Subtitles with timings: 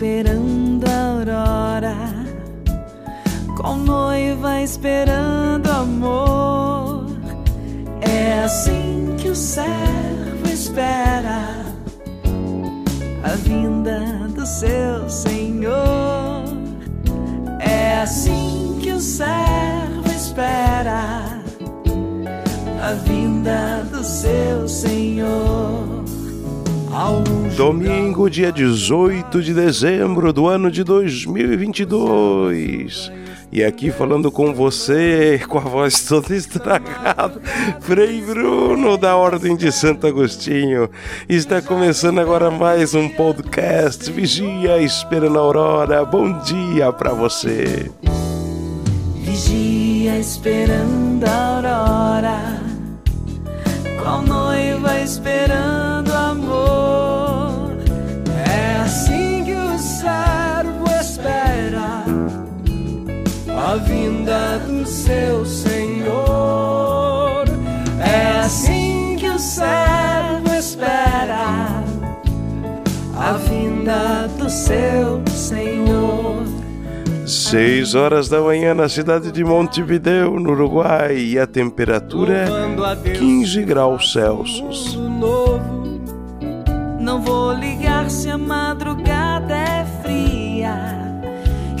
[0.00, 1.94] esperando a aurora,
[3.54, 7.04] com noiva esperando amor.
[8.00, 11.66] É assim que o servo espera
[13.22, 14.00] a vinda
[14.34, 16.44] do seu Senhor.
[17.58, 21.42] É assim que o servo espera
[22.82, 23.79] a vinda do
[27.56, 33.10] Domingo, dia 18 de dezembro do ano de 2022.
[33.50, 37.40] E aqui falando com você, com a voz toda estragada,
[37.80, 40.90] Frei Bruno da Ordem de Santo Agostinho.
[41.26, 46.04] Está começando agora mais um podcast Vigia Esperando a Aurora.
[46.04, 47.90] Bom dia para você.
[49.16, 52.60] Vigia esperando a aurora,
[54.02, 55.89] qual noiva esperando
[63.62, 67.44] a vinda do seu Senhor.
[68.00, 71.84] É assim que o servo espera
[73.16, 76.42] a vinda do seu Senhor.
[77.26, 82.46] Seis horas da manhã na cidade de Montevideo, no Uruguai, e a temperatura
[83.02, 84.98] Deus 15 graus Celsius.
[86.98, 90.99] Não vou ligar se a madrugada é fria,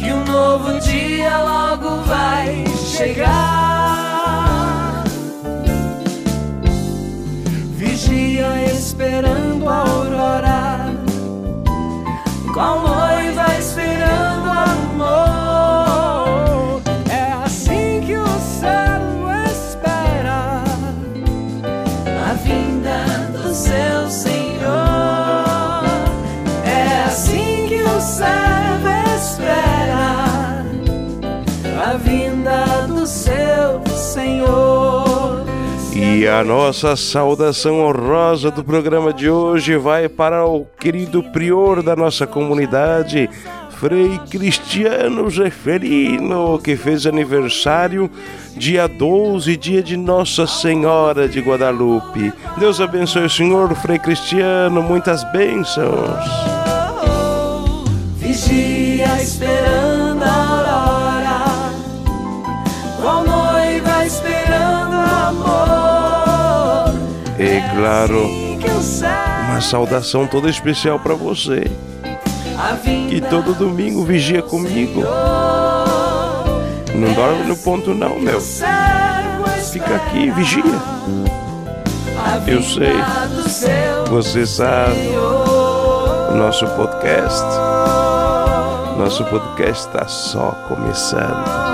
[0.00, 2.64] que um novo dia logo vai
[2.96, 4.24] chegar.
[7.76, 10.94] Vigia esperando a aurora,
[12.54, 15.60] qual noiva esperando amor.
[17.10, 20.62] É assim que o servo espera
[22.28, 24.39] a vinda do seu Senhor.
[34.20, 35.44] Senhor.
[35.94, 41.96] E a nossa saudação honrosa do programa de hoje vai para o querido prior da
[41.96, 43.28] nossa comunidade,
[43.70, 48.10] Frei Cristiano Zeferino, que fez aniversário
[48.56, 52.32] dia 12, dia de Nossa Senhora de Guadalupe.
[52.58, 56.24] Deus abençoe o senhor, Frei Cristiano, muitas bênçãos.
[58.18, 58.79] Vigia esperando
[67.80, 68.24] claro,
[68.78, 71.64] Assim uma saudação toda especial para você,
[73.08, 75.02] que todo domingo vigia comigo.
[76.94, 78.40] Não dorme no ponto não, meu.
[78.40, 80.62] Fica aqui, vigia.
[82.46, 82.92] Eu sei.
[84.08, 85.10] Você sabe.
[86.30, 87.44] O nosso podcast.
[88.98, 91.69] Nosso podcast está só começando.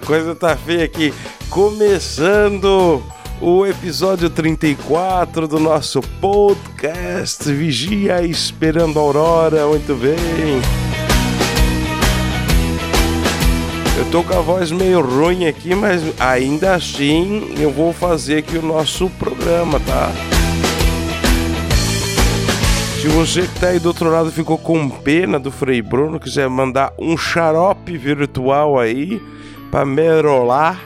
[0.00, 1.12] Coisa tá feia aqui.
[1.50, 3.02] Começando
[3.40, 9.66] o episódio 34 do nosso podcast Vigia Esperando a Aurora.
[9.66, 10.60] Muito bem.
[13.98, 18.56] Eu tô com a voz meio ruim aqui, mas ainda assim eu vou fazer aqui
[18.56, 20.10] o nosso programa, tá?
[23.00, 26.48] Se você que tá aí do outro lado ficou com pena do Frei Bruno, quiser
[26.48, 29.20] mandar um xarope virtual aí
[29.70, 30.80] pra merolar,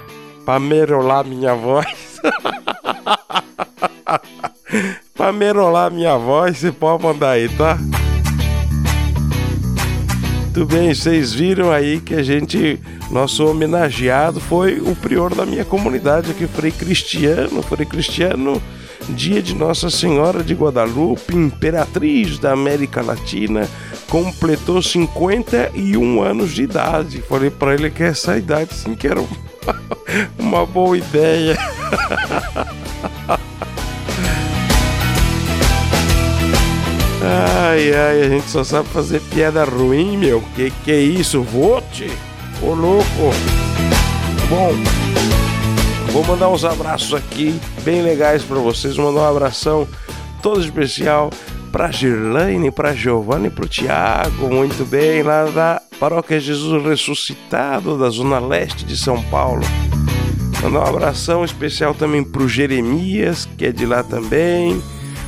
[0.44, 2.20] pra merolar minha voz.
[5.14, 7.78] pra merolar minha voz, você pode mandar aí, tá?
[10.54, 12.78] Muito bem, vocês viram aí que a gente,
[13.10, 18.62] nosso homenageado foi o prior da minha comunidade aqui, Frei Cristiano, Frei Cristiano,
[19.08, 23.66] dia de Nossa Senhora de Guadalupe, imperatriz da América Latina,
[24.12, 27.22] completou 51 anos de idade.
[27.22, 29.24] Falei pra ele que essa idade sim que era
[30.38, 31.56] uma boa ideia.
[37.24, 40.42] Ai, ai, a gente só sabe fazer piada ruim, meu.
[40.56, 41.40] Que que é isso?
[41.40, 42.10] Vote?
[42.60, 43.06] Ô louco.
[44.50, 44.72] Bom,
[46.10, 48.96] vou mandar uns abraços aqui, bem legais pra vocês.
[48.96, 49.86] Vou mandar um abração
[50.42, 51.30] todo especial
[51.72, 54.52] pra Girlaine, pra Giovanni e pro Tiago.
[54.52, 59.62] Muito bem, lá da Paróquia Jesus Ressuscitado, da Zona Leste de São Paulo.
[60.62, 64.80] Mandar um abração especial também pro Jeremias, que é de lá também.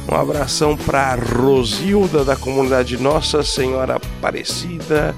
[0.06, 5.14] Um abração para Rosilda da comunidade Nossa Senhora Aparecida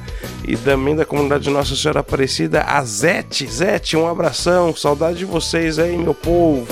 [0.46, 3.46] e também da comunidade Nossa Senhora Aparecida, a Zete.
[3.50, 6.66] Zete, um abração, saudade de vocês aí, meu povo.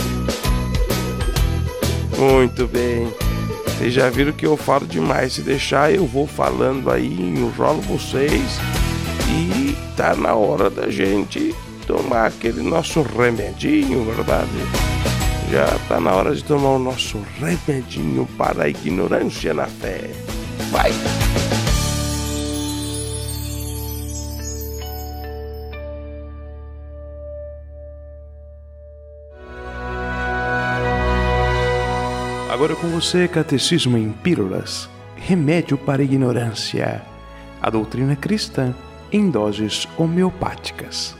[2.17, 3.24] Muito bem.
[3.77, 5.35] Vocês já viram que eu falo demais.
[5.35, 8.59] Se deixar, eu vou falando aí, enrolo vocês.
[9.29, 11.55] E tá na hora da gente
[11.87, 14.49] tomar aquele nosso remedinho, verdade?
[15.51, 20.11] Já tá na hora de tomar o nosso remedinho para a ignorância na fé.
[20.71, 20.93] Vai!
[32.55, 37.03] Agora com você, Catecismo em Pílulas Remédio para a Ignorância.
[37.61, 38.73] A doutrina cristã
[39.11, 41.17] em doses homeopáticas.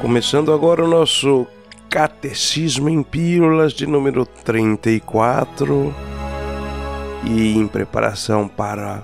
[0.00, 1.46] Começando agora o nosso
[1.90, 5.94] Catecismo em Pílulas de número 34
[7.26, 9.02] e em preparação para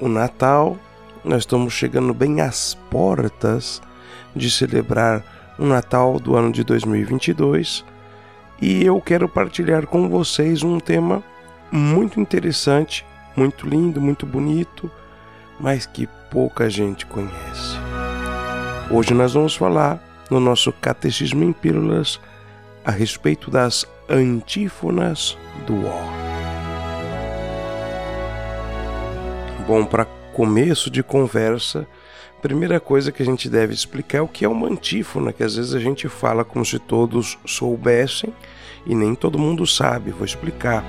[0.00, 0.76] o Natal,
[1.24, 3.82] nós estamos chegando bem às portas
[4.34, 5.24] de celebrar
[5.58, 7.84] o Natal do ano de 2022
[8.60, 11.22] e eu quero partilhar com vocês um tema
[11.70, 13.04] muito interessante,
[13.36, 14.90] muito lindo, muito bonito,
[15.60, 17.76] mas que pouca gente conhece.
[18.90, 22.20] Hoje nós vamos falar no nosso Catecismo em Pílulas
[22.84, 25.36] a respeito das antífonas
[25.66, 26.27] do Ó.
[29.68, 31.86] Bom, para começo de conversa,
[32.40, 35.56] primeira coisa que a gente deve explicar é o que é uma antífona, que às
[35.56, 38.32] vezes a gente fala como se todos soubessem
[38.86, 40.10] e nem todo mundo sabe.
[40.10, 40.82] Vou explicar.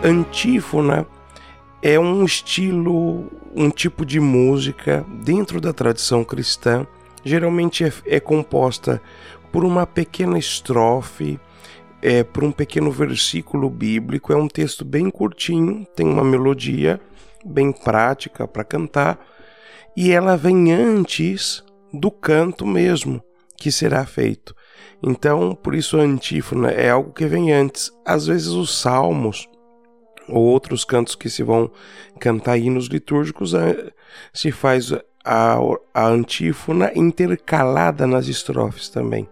[0.00, 1.08] Antífona
[1.82, 6.86] é um estilo, um tipo de música dentro da tradição cristã
[7.24, 9.02] geralmente é, é composta
[9.50, 11.36] por uma pequena estrofe,
[12.00, 14.32] é, por um pequeno versículo bíblico.
[14.32, 17.00] É um texto bem curtinho, tem uma melodia
[17.46, 19.18] bem prática para cantar
[19.96, 23.22] e ela vem antes do canto mesmo
[23.56, 24.54] que será feito.
[25.02, 27.90] Então, por isso a antífona é algo que vem antes.
[28.04, 29.48] Às vezes os salmos
[30.28, 31.70] ou outros cantos que se vão
[32.18, 33.52] cantar hinos litúrgicos
[34.32, 34.92] se faz
[35.24, 35.58] a,
[35.94, 39.28] a antífona intercalada nas estrofes também.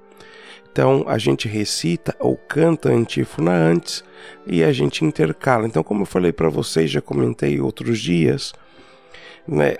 [0.74, 4.02] Então a gente recita ou canta a antífona antes
[4.44, 5.68] e a gente intercala.
[5.68, 8.52] Então, como eu falei para vocês, já comentei outros dias,
[9.46, 9.76] né?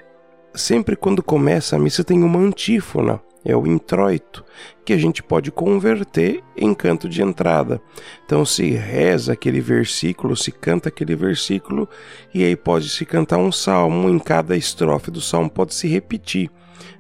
[0.55, 4.45] Sempre quando começa a missa tem uma antífona é o introito,
[4.85, 7.83] que a gente pode converter em canto de entrada.
[8.25, 11.89] Então se reza aquele versículo, se canta aquele versículo,
[12.33, 16.51] e aí pode se cantar um salmo, em cada estrofe do salmo pode se repetir.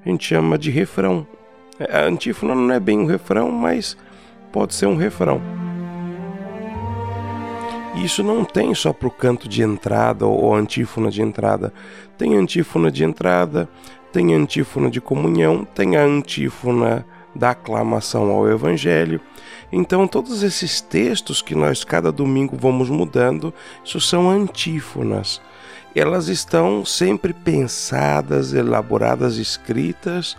[0.05, 1.25] A gente chama de refrão.
[1.81, 3.97] A antífona não é bem um refrão, mas
[4.53, 5.41] pode ser um refrão.
[7.97, 11.73] Isso não tem só para o canto de entrada ou antífona de entrada.
[12.17, 13.69] Tem antífona de entrada,
[14.12, 17.04] tem antífona de comunhão, tem a antífona
[17.35, 19.21] da aclamação ao Evangelho.
[19.73, 23.52] Então, todos esses textos que nós cada domingo vamos mudando,
[23.85, 25.40] isso são antífonas.
[25.95, 30.37] Elas estão sempre pensadas, elaboradas, escritas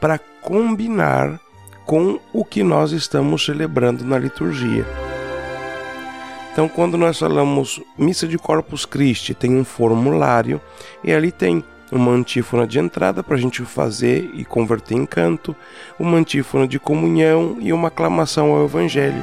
[0.00, 1.38] para combinar
[1.84, 4.86] com o que nós estamos celebrando na liturgia.
[6.52, 10.60] Então, quando nós falamos missa de Corpus Christi, tem um formulário
[11.04, 15.54] e ali tem uma antífona de entrada para a gente fazer e converter em canto,
[15.98, 19.22] uma antífona de comunhão e uma aclamação ao Evangelho.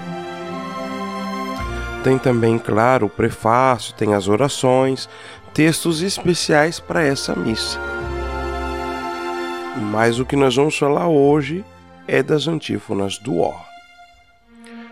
[2.04, 5.10] Tem também, claro, o prefácio, tem as orações,
[5.54, 7.97] textos especiais para essa missa.
[9.80, 11.64] Mas o que nós vamos falar hoje
[12.08, 13.54] é das antífonas do Ó.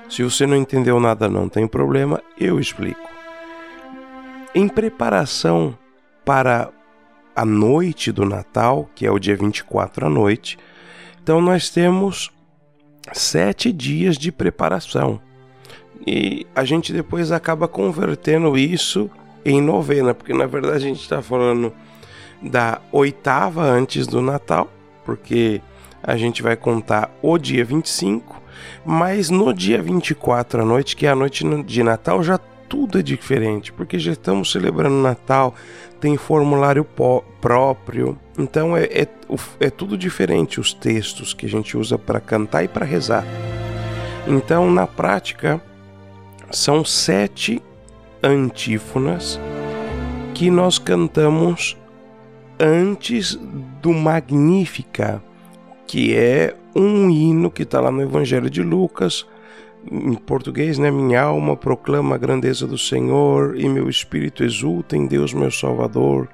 [0.09, 3.09] Se você não entendeu nada, não tem problema, eu explico.
[4.53, 5.77] Em preparação
[6.23, 6.69] para
[7.35, 10.57] a noite do Natal, que é o dia 24 à noite.
[11.21, 12.31] Então nós temos
[13.11, 15.19] sete dias de preparação.
[16.05, 19.09] E a gente depois acaba convertendo isso
[19.43, 21.73] em novena, porque na verdade a gente está falando
[22.41, 24.69] da oitava antes do Natal,
[25.05, 25.61] porque
[26.03, 28.41] a gente vai contar o dia 25,
[28.83, 33.01] mas no dia 24 à noite, que é a noite de Natal, já tudo é
[33.01, 35.53] diferente, porque já estamos celebrando Natal,
[35.99, 36.85] tem formulário
[37.39, 39.07] próprio, então é, é,
[39.59, 43.23] é tudo diferente os textos que a gente usa para cantar e para rezar.
[44.27, 45.61] Então, na prática,
[46.51, 47.61] são sete
[48.21, 49.39] antífonas
[50.33, 51.77] que nós cantamos
[52.59, 53.37] antes
[53.81, 55.21] do Magnífica,
[55.87, 59.25] que é um hino que está lá no Evangelho de Lucas,
[59.89, 60.89] em português, né?
[60.89, 66.27] Minha alma proclama a grandeza do Senhor e meu espírito exulta em Deus, meu Salvador.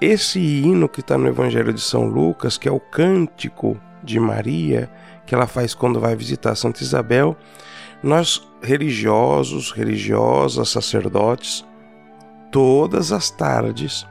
[0.00, 4.90] Esse hino que está no Evangelho de São Lucas, que é o cântico de Maria,
[5.26, 7.36] que ela faz quando vai visitar Santa Isabel,
[8.02, 11.64] nós religiosos, religiosas, sacerdotes,
[12.50, 14.06] todas as tardes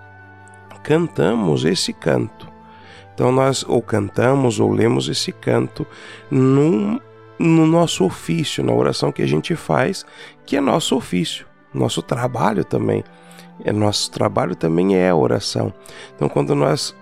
[0.83, 2.49] cantamos esse canto.
[3.13, 5.85] Então nós ou cantamos ou lemos esse canto
[6.29, 6.99] num,
[7.37, 10.05] no nosso ofício, na oração que a gente faz,
[10.45, 13.03] que é nosso ofício, nosso trabalho também.
[13.63, 15.73] É nosso trabalho também é a oração.
[16.15, 16.95] Então quando nós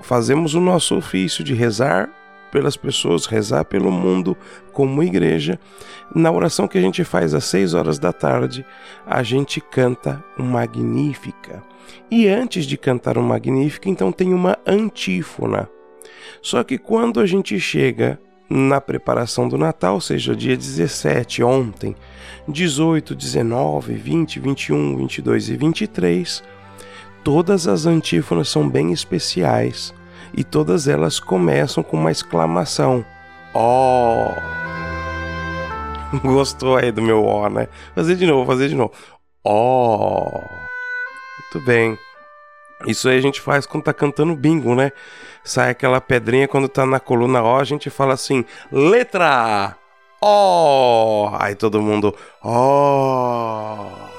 [0.00, 2.08] fazemos o nosso ofício de rezar
[2.54, 4.36] pelas pessoas, rezar pelo mundo
[4.72, 5.58] como igreja.
[6.14, 8.64] Na oração que a gente faz às seis horas da tarde,
[9.04, 11.64] a gente canta um Magnífica.
[12.08, 15.68] E antes de cantar um Magnífica, então tem uma antífona.
[16.40, 21.96] Só que quando a gente chega na preparação do Natal, seja dia 17, ontem,
[22.46, 26.44] 18, 19, 20, 21, 22 e 23,
[27.24, 29.92] todas as antífonas são bem especiais
[30.36, 33.04] e todas elas começam com uma exclamação:
[33.52, 34.28] Ó!
[34.28, 34.64] Oh!
[36.22, 37.68] Gostou aí do meu ó, né?
[37.94, 38.92] Fazer de novo, fazer de novo.
[39.44, 40.28] Ó!
[40.28, 40.40] Oh!
[41.54, 41.98] Muito bem.
[42.86, 44.92] Isso aí a gente faz quando tá cantando bingo, né?
[45.42, 49.76] Sai aquela pedrinha quando tá na coluna ó, a gente fala assim: letra
[50.20, 51.30] Ó!
[51.30, 51.36] Oh!
[51.38, 53.86] Aí todo mundo ó!
[53.86, 54.14] Oh!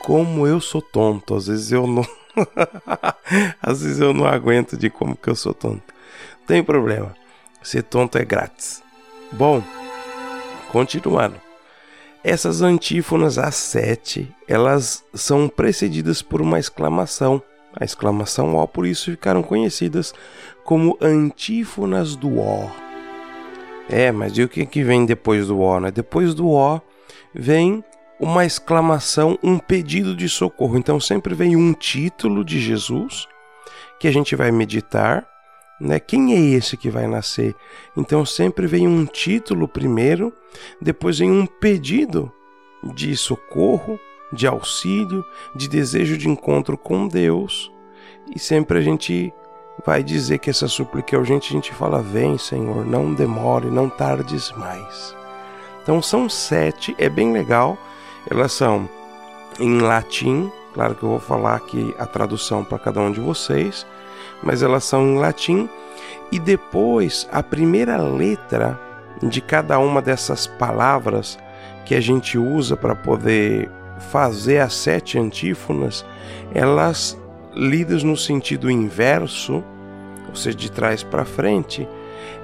[0.00, 2.06] Como eu sou tonto, às vezes eu não
[3.62, 5.94] Às vezes eu não aguento de como que eu sou tonto.
[6.46, 7.14] Tem problema.
[7.62, 8.82] Ser tonto é grátis.
[9.32, 9.62] Bom,
[10.70, 11.40] continuando.
[12.22, 17.42] Essas antífonas a sete, elas são precedidas por uma exclamação.
[17.78, 20.12] A exclamação ó, por isso ficaram conhecidas
[20.64, 22.68] como antífonas do ó.
[23.88, 25.78] É, mas e o que, que vem depois do ó?
[25.78, 25.90] Né?
[25.90, 26.80] Depois do ó
[27.32, 27.84] vem
[28.18, 30.78] uma exclamação, um pedido de socorro.
[30.78, 33.26] Então sempre vem um título de Jesus
[33.98, 35.26] que a gente vai meditar,
[35.80, 35.98] né?
[35.98, 37.54] Quem é esse que vai nascer?
[37.96, 40.32] Então sempre vem um título primeiro,
[40.80, 42.32] depois vem um pedido
[42.94, 43.98] de socorro,
[44.32, 47.70] de auxílio, de desejo de encontro com Deus.
[48.34, 49.32] E sempre a gente
[49.84, 53.88] vai dizer que essa súplica é urgente, a gente fala: Vem, Senhor, não demore, não
[53.88, 55.14] tardes mais.
[55.82, 57.78] Então são sete, é bem legal.
[58.28, 58.88] Elas são
[59.60, 63.86] em latim, claro que eu vou falar aqui a tradução para cada um de vocês,
[64.42, 65.68] mas elas são em latim
[66.30, 68.78] e depois a primeira letra
[69.22, 71.38] de cada uma dessas palavras
[71.84, 73.70] que a gente usa para poder
[74.10, 76.04] fazer as sete antífonas,
[76.52, 77.18] elas
[77.54, 79.64] lidas no sentido inverso,
[80.28, 81.88] ou seja, de trás para frente,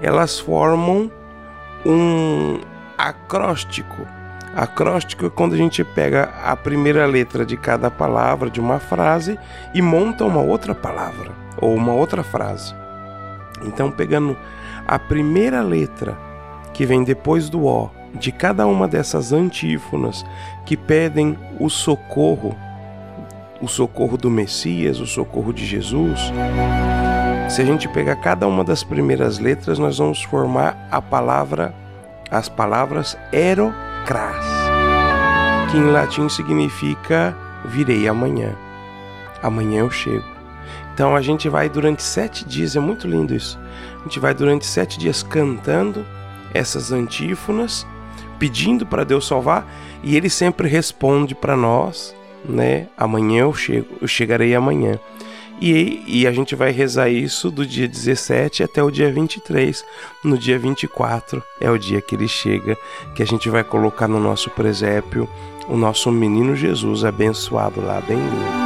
[0.01, 1.11] elas formam
[1.85, 2.59] um
[2.97, 4.07] acróstico
[4.55, 9.39] Acróstico é quando a gente pega a primeira letra de cada palavra de uma frase
[9.73, 12.75] e monta uma outra palavra ou uma outra frase.
[13.65, 14.37] Então, pegando
[14.87, 16.19] a primeira letra
[16.75, 20.23] que vem depois do O de cada uma dessas antífonas
[20.67, 22.55] que pedem o socorro,
[23.61, 26.21] o socorro do Messias, o socorro de Jesus.
[27.49, 31.75] Se a gente pegar cada uma das primeiras letras, nós vamos formar a palavra,
[32.31, 33.73] as palavras ero
[34.05, 34.45] cras,
[35.71, 38.55] que em latim significa virei amanhã.
[39.43, 40.25] Amanhã eu chego.
[40.93, 43.59] Então a gente vai durante sete dias, é muito lindo isso.
[44.01, 46.05] A gente vai durante sete dias cantando
[46.53, 47.87] essas antífonas,
[48.39, 49.67] pedindo para Deus salvar,
[50.03, 52.89] e Ele sempre responde para nós, né?
[52.97, 54.99] Amanhã eu chego, eu chegarei amanhã.
[55.65, 59.85] E, e a gente vai rezar isso do dia 17 até o dia 23.
[60.25, 62.77] No dia 24 é o dia que ele chega,
[63.15, 65.29] que a gente vai colocar no nosso presépio
[65.69, 68.63] o nosso menino Jesus abençoado lá, bem lindo.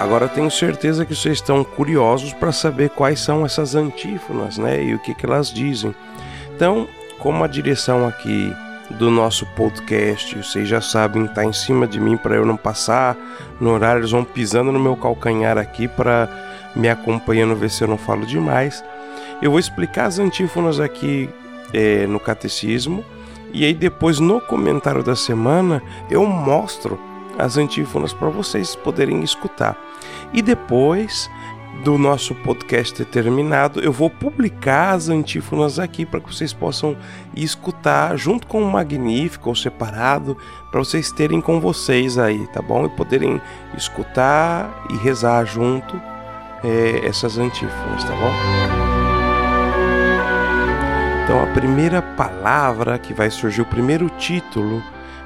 [0.00, 4.82] Agora tenho certeza que vocês estão curiosos para saber quais são essas antífonas, né?
[4.82, 5.94] E o que, que elas dizem.
[6.56, 6.88] Então,
[7.20, 8.52] como a direção aqui
[8.98, 10.36] do nosso podcast.
[10.36, 13.16] Vocês já sabem, tá em cima de mim para eu não passar
[13.60, 14.00] no horário.
[14.00, 16.28] Eles vão pisando no meu calcanhar aqui para
[16.74, 18.84] me acompanhando, ver se eu não falo demais.
[19.40, 21.30] Eu vou explicar as antífonas aqui
[21.72, 23.04] é, no catecismo
[23.52, 27.00] e aí depois no comentário da semana eu mostro
[27.38, 29.76] as antífonas para vocês poderem escutar.
[30.32, 31.30] E depois
[31.82, 36.96] do nosso podcast ter terminado, eu vou publicar as antífonas aqui para que vocês possam
[37.34, 40.36] escutar junto com o Magnífico ou separado,
[40.70, 42.84] para vocês terem com vocês aí, tá bom?
[42.84, 43.40] E poderem
[43.76, 46.00] escutar e rezar junto
[46.62, 48.32] é, essas antífonas, tá bom?
[51.24, 54.82] Então, a primeira palavra que vai surgir, o primeiro título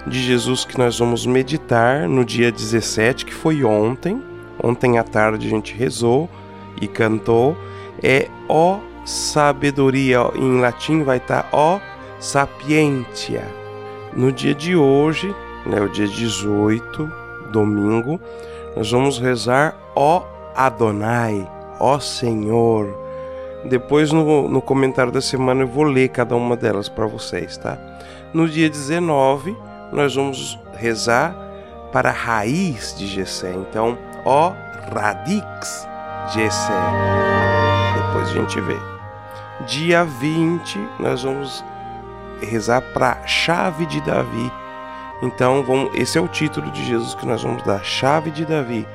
[0.06, 4.22] de Jesus que nós vamos meditar no dia 17, que foi ontem.
[4.64, 6.26] Ontem à tarde a gente rezou
[6.80, 7.54] e cantou
[8.02, 10.21] é ó sabedoria.
[10.35, 11.78] Em latim vai estar ó
[12.18, 13.47] sapientia.
[14.16, 15.35] No dia de hoje,
[15.66, 17.12] né, o dia 18,
[17.52, 18.18] domingo,
[18.75, 20.23] nós vamos rezar ó
[20.56, 21.47] Adonai,
[21.78, 22.88] ó Senhor.
[23.66, 27.78] Depois no, no comentário da semana eu vou ler cada uma delas para vocês, tá?
[28.33, 29.54] No dia 19,
[29.92, 31.37] nós vamos rezar
[31.92, 33.52] para a raiz de Gessé.
[33.52, 34.52] Então, ó
[34.95, 35.88] Radix
[36.33, 36.73] Jessé.
[37.97, 38.76] Depois a gente vê.
[39.66, 41.64] Dia 20, nós vamos
[42.40, 44.52] rezar para chave de Davi.
[45.23, 48.87] Então, vamos, esse é o título de Jesus que nós vamos dar: Chave de Davi.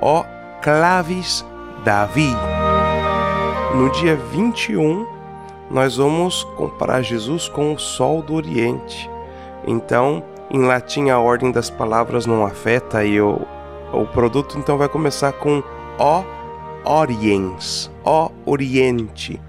[0.00, 0.24] Ó
[0.60, 1.44] Claves
[1.84, 2.34] Davi.
[3.74, 5.06] No dia 21,
[5.70, 9.08] nós vamos comparar Jesus com o sol do Oriente.
[9.66, 13.46] Então, em latim, a ordem das palavras não afeta aí o,
[13.92, 15.62] o produto, então vai começar com
[15.98, 16.24] Ó
[16.84, 19.40] Oriens, ó Oriente,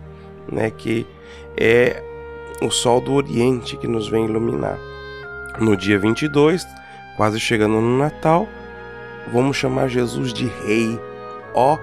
[0.52, 1.06] né, que
[1.58, 2.04] é
[2.62, 4.78] o sol do Oriente que nos vem iluminar.
[5.60, 6.66] No dia 22,
[7.18, 8.48] quase chegando no Natal,
[9.32, 11.00] vamos chamar Jesus de Rei,
[11.54, 11.78] ó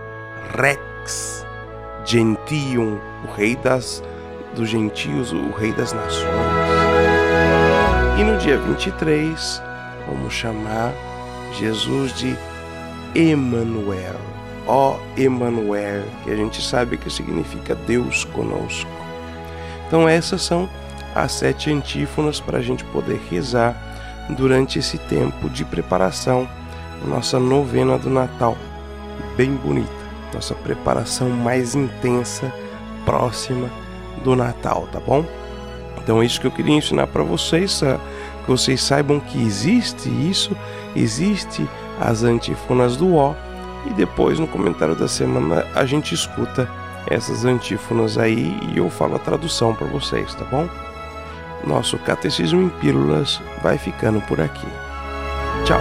[0.57, 1.47] Rex
[2.05, 4.03] Gentium, o Rei das,
[4.55, 6.27] dos gentios, o Rei das nações.
[8.19, 9.63] E no dia 23,
[10.07, 10.93] vamos chamar
[11.59, 12.37] Jesus de
[13.15, 14.37] Emanuel
[14.67, 18.91] ó Emanuel, que a gente sabe que significa Deus conosco.
[19.87, 20.69] Então essas são
[21.15, 23.75] as sete antífonas para a gente poder rezar
[24.31, 26.49] durante esse tempo de preparação,
[27.07, 28.57] nossa novena do Natal,
[29.37, 29.89] bem bonita,
[30.35, 32.53] nossa preparação mais intensa,
[33.05, 33.71] próxima
[34.25, 35.25] do Natal, tá bom?
[36.03, 37.81] Então é isso que eu queria ensinar para vocês,
[38.45, 40.57] que vocês saibam que existe isso,
[40.97, 41.69] existe
[42.01, 43.35] as antífonas do ó,
[43.87, 46.69] e depois no comentário da semana a gente escuta
[47.09, 50.69] essas antífonas aí e eu falo a tradução para vocês, tá bom?
[51.65, 54.67] Nosso Catecismo em Pílulas vai ficando por aqui.
[55.65, 55.81] Tchau!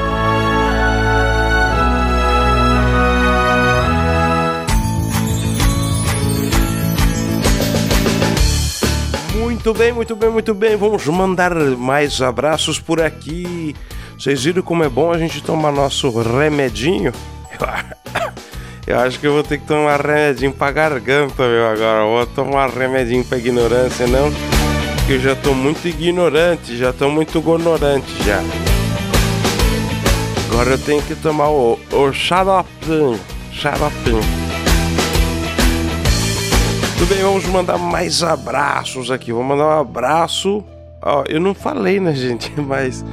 [9.66, 10.76] Muito bem, muito bem, muito bem.
[10.76, 13.76] Vamos mandar mais abraços por aqui.
[14.18, 17.12] Vocês viram como é bom a gente tomar nosso remedinho?
[18.88, 22.06] Eu acho que eu vou ter que tomar remedinho pra garganta, meu, agora.
[22.06, 24.32] Vou tomar remedinho pra ignorância, não.
[24.96, 28.44] Porque eu já tô muito ignorante, já tô muito gonorante já.
[30.52, 33.20] Agora eu tenho que tomar o, o xaropinho,
[33.52, 34.22] xaropinho.
[37.00, 39.34] Tudo bem, vamos mandar mais abraços aqui.
[39.34, 40.64] Vou mandar um abraço.
[41.02, 42.54] Ó, eu não falei, né, gente?
[42.62, 43.04] Mas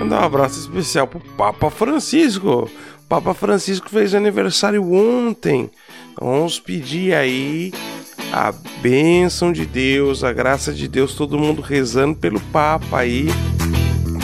[0.00, 2.70] mandar um abraço especial pro Papa Francisco.
[3.06, 5.70] Papa Francisco fez aniversário ontem.
[6.18, 7.72] Vamos pedir aí
[8.32, 13.26] a bênção de Deus, a graça de Deus, todo mundo rezando pelo Papa aí,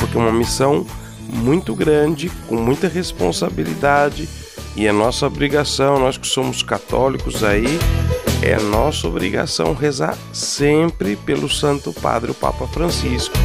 [0.01, 0.87] porque é uma missão
[1.29, 4.29] muito grande, com muita responsabilidade
[4.77, 7.67] e é nossa obrigação, nós que somos católicos aí,
[8.43, 13.37] é nossa obrigação rezar sempre pelo Santo Padre, o Papa Francisco.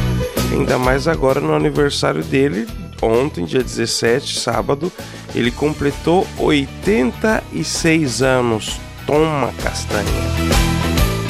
[0.52, 2.68] Ainda mais agora no aniversário dele,
[3.00, 4.92] ontem, dia 17, sábado,
[5.34, 8.78] ele completou 86 anos.
[9.06, 10.04] Toma castanha.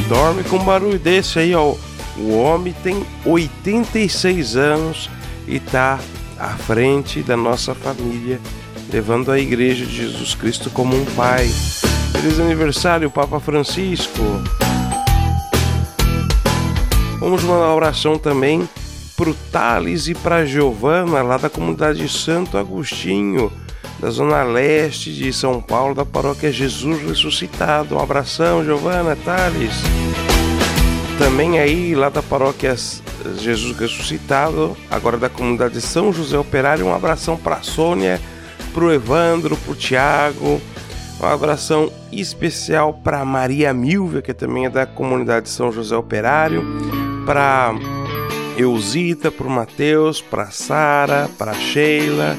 [0.09, 1.77] Dorme com um barulho desse aí, ó.
[2.19, 5.09] O homem tem 86 anos
[5.47, 6.01] e tá
[6.37, 8.41] à frente da nossa família,
[8.93, 11.49] levando a igreja de Jesus Cristo como um pai.
[12.11, 14.21] Feliz aniversário, Papa Francisco.
[17.21, 18.69] Vamos mandar uma oração também
[19.23, 23.53] pro Thales e pra Giovana, lá da comunidade Santo Agostinho,
[24.01, 27.95] da zona leste de São Paulo, da paróquia Jesus Ressuscitado.
[27.95, 29.75] Um abração, Giovana, Thales.
[31.21, 32.75] Também aí, lá da paróquia
[33.39, 38.21] Jesus Ressuscitado, agora da comunidade São José Operário, um abração para Sônia,
[38.75, 40.61] para o Evandro, para o Tiago,
[41.21, 46.65] um abração especial para Maria Milvia, que também é da comunidade São José Operário,
[47.25, 47.73] para
[48.57, 52.37] Eusita, para o Matheus, para Sara, para Sheila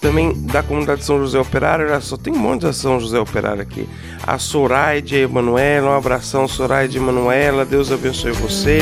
[0.00, 3.88] também da comunidade São José Operário, só tem um monte de São José Operário aqui.
[4.26, 8.78] A Soraide e a Emanuela, um abração Soraide e Emanuela, Deus abençoe você.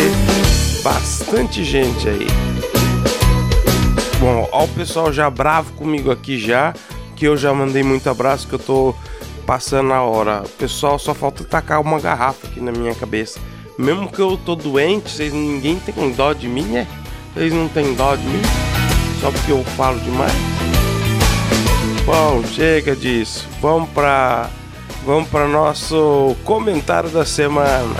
[0.83, 2.27] Bastante gente aí.
[4.21, 6.75] Bom, ó o pessoal já bravo comigo aqui já,
[7.15, 8.95] que eu já mandei muito abraço, que eu tô
[9.47, 10.43] passando a hora.
[10.45, 13.41] O pessoal só falta tacar uma garrafa aqui na minha cabeça.
[13.79, 16.87] Mesmo que eu tô doente, vocês ninguém tem dó de mim, né?
[17.35, 18.41] Vocês não tem dó de mim?
[19.21, 20.33] Só porque eu falo demais?
[22.07, 23.47] Bom, chega disso.
[23.61, 24.49] Vamos para
[25.05, 27.95] vamos para nosso comentário da semana.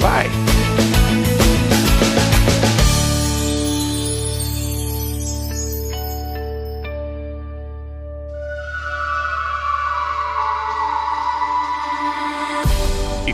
[0.00, 0.51] Vai.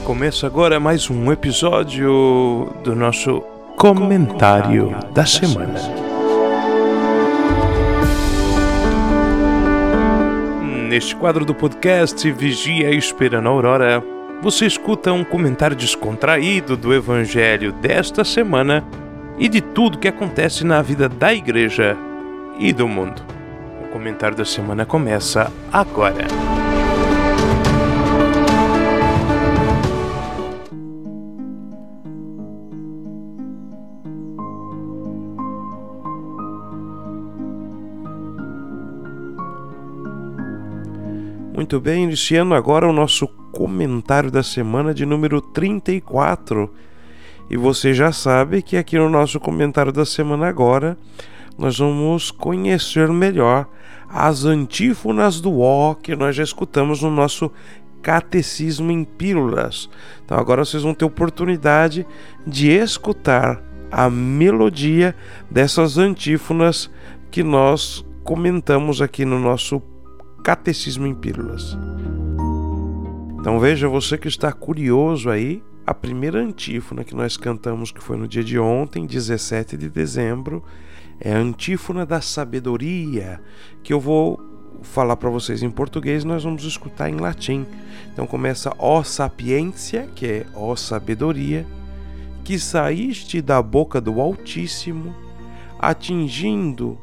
[0.08, 3.42] Começa agora mais um episódio do nosso
[3.76, 5.78] comentário da semana.
[10.88, 14.02] Neste quadro do podcast Vigia Esperando a Aurora,
[14.40, 18.82] você escuta um comentário descontraído do Evangelho desta semana
[19.38, 21.94] e de tudo que acontece na vida da igreja
[22.58, 23.22] e do mundo.
[23.84, 26.57] O comentário da semana começa agora.
[41.68, 46.72] Muito bem, iniciando agora o nosso comentário da semana de número 34.
[47.50, 50.96] E você já sabe que aqui no nosso comentário da semana agora
[51.58, 53.68] nós vamos conhecer melhor
[54.08, 57.52] as antífonas do O que nós já escutamos no nosso
[58.00, 59.90] Catecismo em Pílulas.
[60.24, 62.06] Então agora vocês vão ter oportunidade
[62.46, 65.14] de escutar a melodia
[65.50, 66.90] dessas antífonas
[67.30, 69.82] que nós comentamos aqui no nosso
[70.48, 71.76] Catecismo em Pílulas.
[73.38, 78.16] Então veja você que está curioso aí, a primeira antífona que nós cantamos, que foi
[78.16, 80.64] no dia de ontem, 17 de dezembro,
[81.20, 83.42] é a antífona da sabedoria,
[83.82, 84.40] que eu vou
[84.80, 87.66] falar para vocês em português, nós vamos escutar em latim.
[88.10, 91.66] Então começa ó sapiência, que é ó sabedoria,
[92.42, 95.14] que saíste da boca do Altíssimo,
[95.78, 96.98] atingindo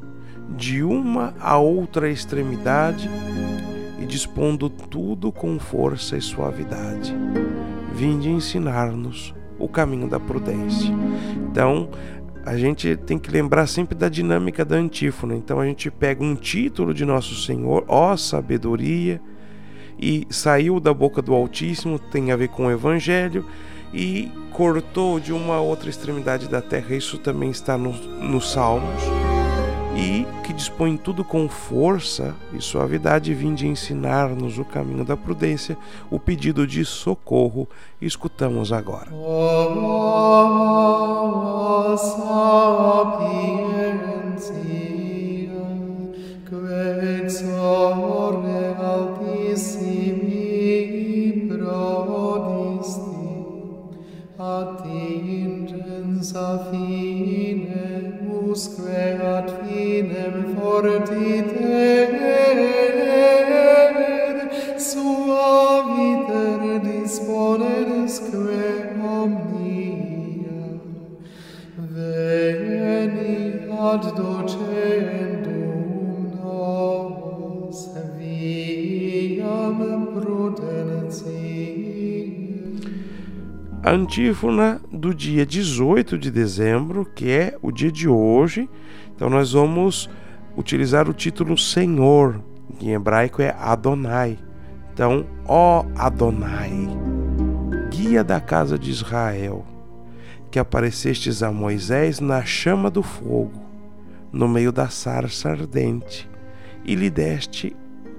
[0.50, 3.10] de uma a outra extremidade
[4.00, 7.16] e dispondo tudo com força e suavidade.
[7.94, 10.94] Vinde ensinar-nos o caminho da prudência.
[11.50, 11.90] Então,
[12.46, 15.36] a gente tem que lembrar sempre da dinâmica da antífona.
[15.36, 19.20] Então, a gente pega um título de Nosso Senhor, ó sabedoria,
[19.98, 23.46] e saiu da boca do Altíssimo, tem a ver com o Evangelho,
[23.94, 26.96] e cortou de uma outra extremidade da terra.
[26.96, 29.04] Isso também está nos no Salmos
[29.96, 35.78] e que dispõe tudo com força e suavidade, vinde ensinar-nos o caminho da prudência,
[36.12, 37.68] o pedido de socorro,
[38.02, 39.10] escutamos agora.
[39.14, 39.86] Oh,
[58.56, 63.86] usque ad finem fortiter er,
[64.90, 68.64] suaviter disponeresque
[69.20, 70.64] omnia.
[71.94, 73.36] Veni
[73.90, 75.76] ad docendum
[76.40, 77.80] nos
[78.16, 79.80] viam
[80.14, 81.45] prudentia
[83.86, 88.68] a antífona do dia 18 de dezembro, que é o dia de hoje.
[89.16, 90.10] Então nós vamos
[90.58, 92.42] utilizar o título Senhor,
[92.80, 94.40] que em hebraico é Adonai.
[94.92, 96.72] Então, ó Adonai,
[97.92, 99.64] guia da casa de Israel,
[100.50, 103.62] que aparecestes a Moisés na chama do fogo,
[104.32, 106.28] no meio da sarça ardente,
[106.84, 107.76] e lhe deste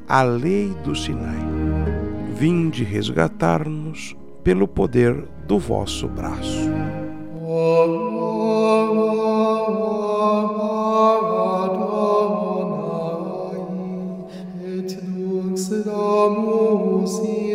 [0.08, 1.44] a lei do Sinai.
[2.36, 6.68] Vinde resgatar-nos pelo poder do vosso braço.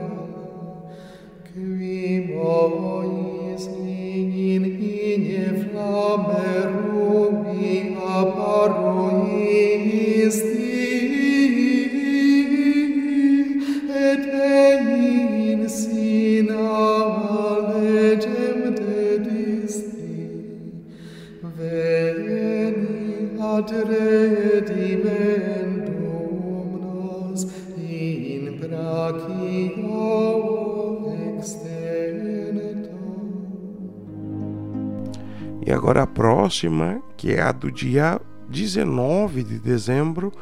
[36.51, 40.33] próxima, que é a do dia 19 de dezembro,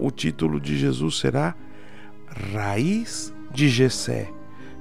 [0.00, 1.54] o título de Jesus será
[2.54, 4.30] Raiz de Jessé.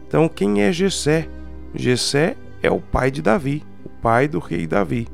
[0.07, 1.27] Então, quem é Jessé?
[1.73, 5.09] Jessé é o pai de Davi, o pai do rei Davi.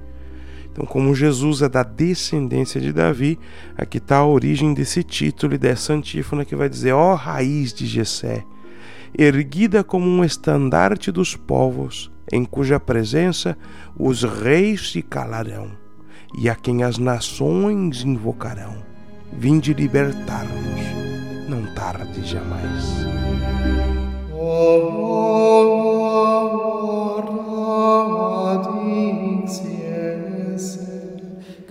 [0.71, 3.39] Então, como Jesus é da descendência de Davi,
[3.75, 7.73] aqui está a origem desse título e dessa antífona que vai dizer: Ó oh, raiz
[7.73, 8.45] de Jessé,
[9.17, 13.57] erguida como um estandarte dos povos, em cuja presença
[13.97, 15.71] os reis se calarão,
[16.37, 18.75] e a quem as nações invocarão.
[19.33, 23.05] Vinde libertar-nos, não tarde jamais.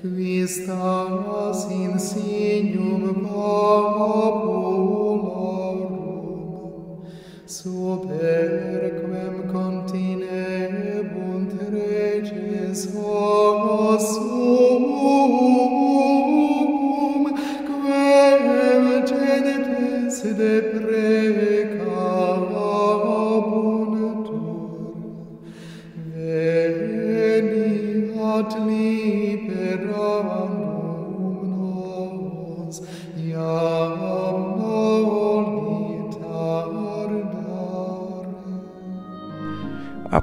[0.00, 3.26] Quistas in signum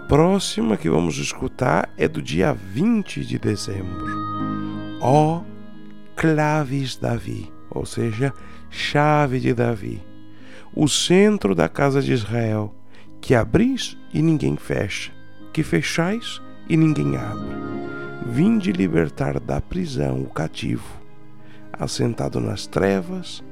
[0.08, 4.06] próxima que vamos escutar é do dia 20 de dezembro.
[5.02, 5.41] Ó
[6.15, 8.34] Claves Davi, ou seja,
[8.70, 10.02] chave de Davi,
[10.74, 12.74] o centro da casa de Israel,
[13.20, 15.12] que abris e ninguém fecha,
[15.52, 17.58] que fechais e ninguém abre.
[18.26, 21.02] Vinde libertar da prisão o cativo,
[21.74, 23.43] assentado nas trevas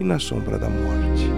[0.00, 1.30] e na sombra da morte.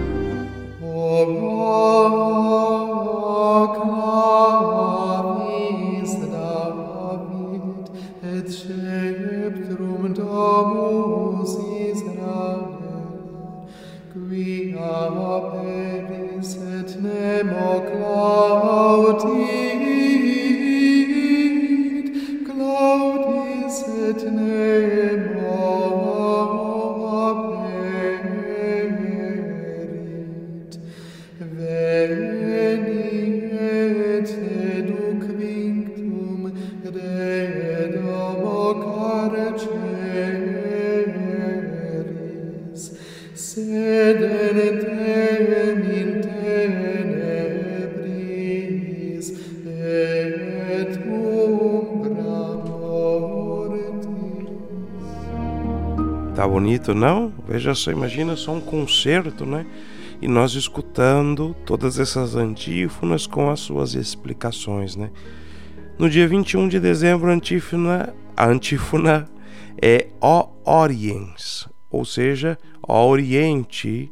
[14.15, 14.97] Quia
[15.51, 19.64] peris et nemo claudius,
[56.85, 57.33] bonito, não?
[57.47, 59.65] Veja só, imagina só um concerto, né?
[60.21, 65.09] E nós escutando todas essas antífonas com as suas explicações, né?
[65.97, 69.27] No dia 21 de dezembro, a antífona, a antífona
[69.81, 74.11] é Ó Oriens, ou seja, Ó Oriente,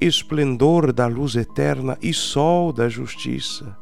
[0.00, 3.76] esplendor da luz eterna e sol da justiça.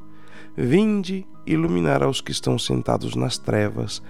[0.56, 4.02] Vinde iluminar aos que estão sentados nas trevas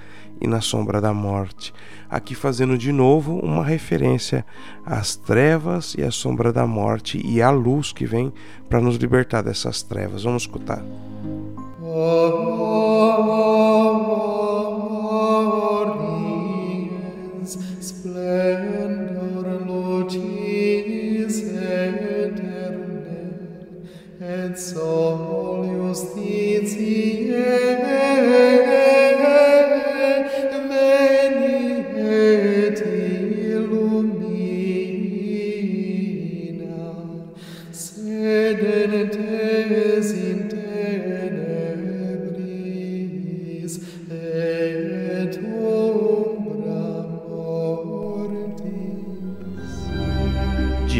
[0.43, 1.73] e na sombra da morte.
[2.11, 4.45] Aqui fazendo de novo uma referência
[4.85, 8.33] às trevas e à sombra da morte e à luz que vem
[8.69, 10.25] para nos libertar dessas trevas.
[10.25, 10.85] Vamos escutar.
[17.81, 18.93] Splendor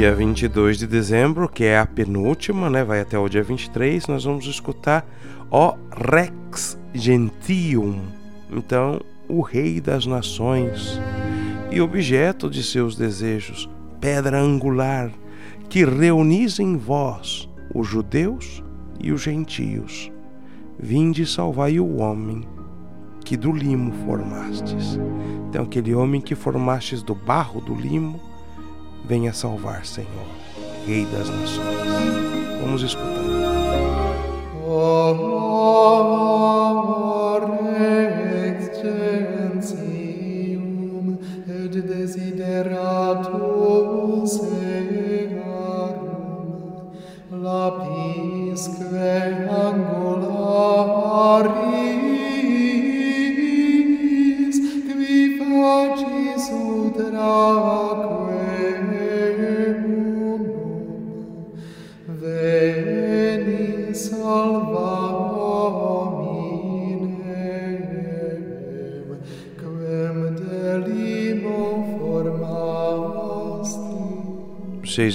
[0.03, 4.25] dia 22 de dezembro, que é a penúltima, né, vai até o dia 23, nós
[4.25, 5.07] vamos escutar
[5.49, 8.01] o Rex Gentium.
[8.51, 11.01] Então, o Rei das Nações
[11.71, 15.09] e objeto de seus desejos, pedra angular,
[15.69, 18.61] que reunis em vós os judeus
[19.01, 20.11] e os gentios.
[20.81, 22.45] Vinde salvai o homem
[23.25, 24.99] que do limo formastes.
[25.49, 28.32] Então, aquele homem que formastes do barro do limo,
[29.05, 30.27] venha salvar, Senhor,
[30.87, 31.61] Rei das Nações.
[32.61, 33.23] Vamos escutar.
[36.12, 37.02] desideratus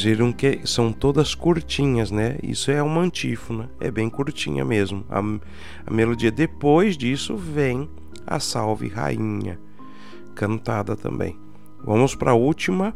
[0.07, 2.37] Viram que são todas curtinhas, né?
[2.41, 5.03] Isso é uma antífona, é bem curtinha mesmo.
[5.09, 7.89] A, a melodia depois disso vem
[8.25, 9.59] a Salve Rainha,
[10.33, 11.37] cantada também.
[11.83, 12.95] Vamos para a última,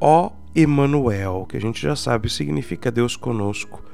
[0.00, 3.84] Ó Emanuel, que a gente já sabe significa Deus conosco.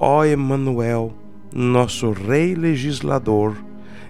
[0.00, 1.14] Ó Emanuel,
[1.54, 3.56] nosso Rei legislador,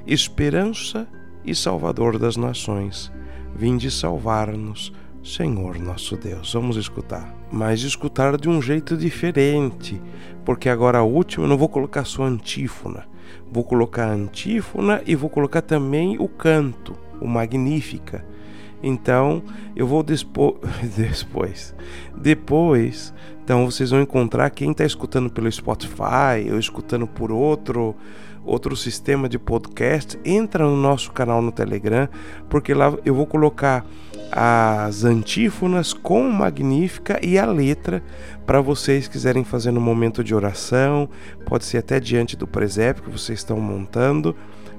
[0.07, 1.07] esperança
[1.45, 3.13] e Salvador das nações,
[3.55, 6.55] vinde salvar-nos Senhor nosso Deus.
[6.55, 10.01] Vamos escutar, mas escutar de um jeito diferente,
[10.45, 13.07] porque agora a última eu não vou colocar só antífona,
[13.51, 18.25] vou colocar antífona e vou colocar também o canto, o Magnífica.
[18.83, 19.43] Então
[19.75, 20.59] eu vou despo...
[20.97, 21.75] depois,
[22.17, 27.97] depois, então vocês vão encontrar quem está escutando pelo Spotify ou escutando por outro
[28.45, 32.09] outro sistema de podcast, entra no nosso canal no Telegram,
[32.49, 33.85] porque lá eu vou colocar
[34.31, 38.03] as antífonas com Magnífica e a letra
[38.47, 41.09] para vocês quiserem fazer no momento de oração,
[41.47, 44.35] pode ser até diante do presépio que vocês estão montando.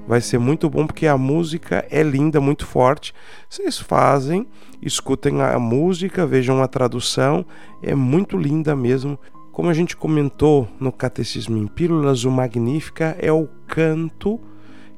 [0.08, 3.14] Vai ser muito bom porque a música é linda, muito forte.
[3.48, 4.46] Vocês fazem,
[4.82, 7.46] escutem a música, vejam a tradução,
[7.82, 9.18] é muito linda mesmo.
[9.52, 14.40] Como a gente comentou no Catecismo em Pílulas, o Magnífica é o canto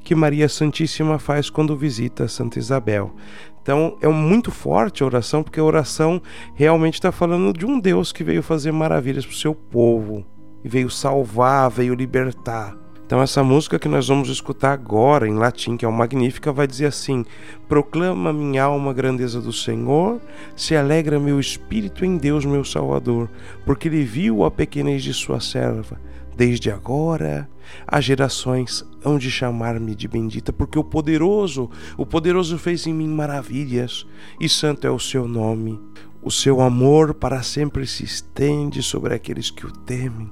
[0.03, 3.15] que Maria Santíssima faz quando visita Santa Isabel.
[3.61, 6.21] Então é muito forte a oração, porque a oração
[6.53, 10.25] realmente está falando de um Deus que veio fazer maravilhas para o seu povo,
[10.63, 12.75] e veio salvar, veio libertar.
[13.05, 16.67] Então essa música que nós vamos escutar agora em latim, que é o Magnífica, vai
[16.67, 17.25] dizer assim:
[17.67, 20.19] Proclama minha alma a grandeza do Senhor,
[20.55, 23.29] se alegra meu espírito em Deus meu Salvador,
[23.65, 25.99] porque ele viu a pequenez de sua serva.
[26.35, 27.49] Desde agora
[27.87, 33.07] as gerações hão de chamar-me de bendita, porque o poderoso, o poderoso fez em mim
[33.07, 34.05] maravilhas,
[34.39, 35.79] e santo é o seu nome.
[36.21, 40.31] O seu amor para sempre se estende sobre aqueles que o temem,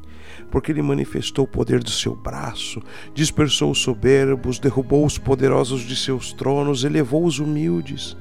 [0.50, 2.82] porque ele manifestou o poder do seu braço,
[3.14, 8.16] dispersou os soberbos, derrubou os poderosos de seus tronos, elevou os humildes,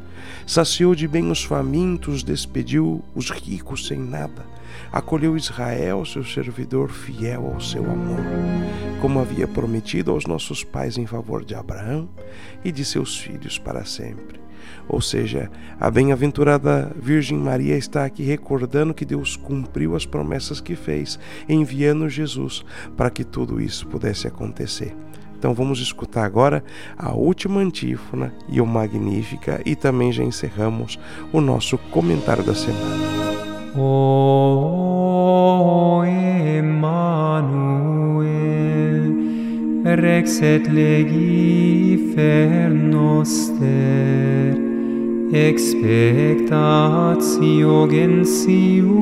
[0.47, 4.45] saciou de bem os famintos, despediu os ricos sem nada
[4.93, 8.21] acolheu Israel, seu servidor fiel ao seu amor,
[9.01, 12.09] como havia prometido aos nossos pais em favor de Abraão
[12.65, 14.41] e de seus filhos para sempre.
[14.89, 20.75] Ou seja, a bem-aventurada Virgem Maria está aqui recordando que Deus cumpriu as promessas que
[20.75, 22.65] fez, enviando Jesus
[22.97, 24.95] para que tudo isso pudesse acontecer.
[25.41, 26.63] Então vamos escutar agora
[26.99, 30.99] a última antífona e o Magnífica e também já encerramos
[31.33, 32.85] o nosso comentário da semana.
[33.75, 36.03] O
[36.59, 37.55] Emmanuel,
[39.83, 43.65] rex et legifer noster,
[45.33, 49.01] expectatio gensium,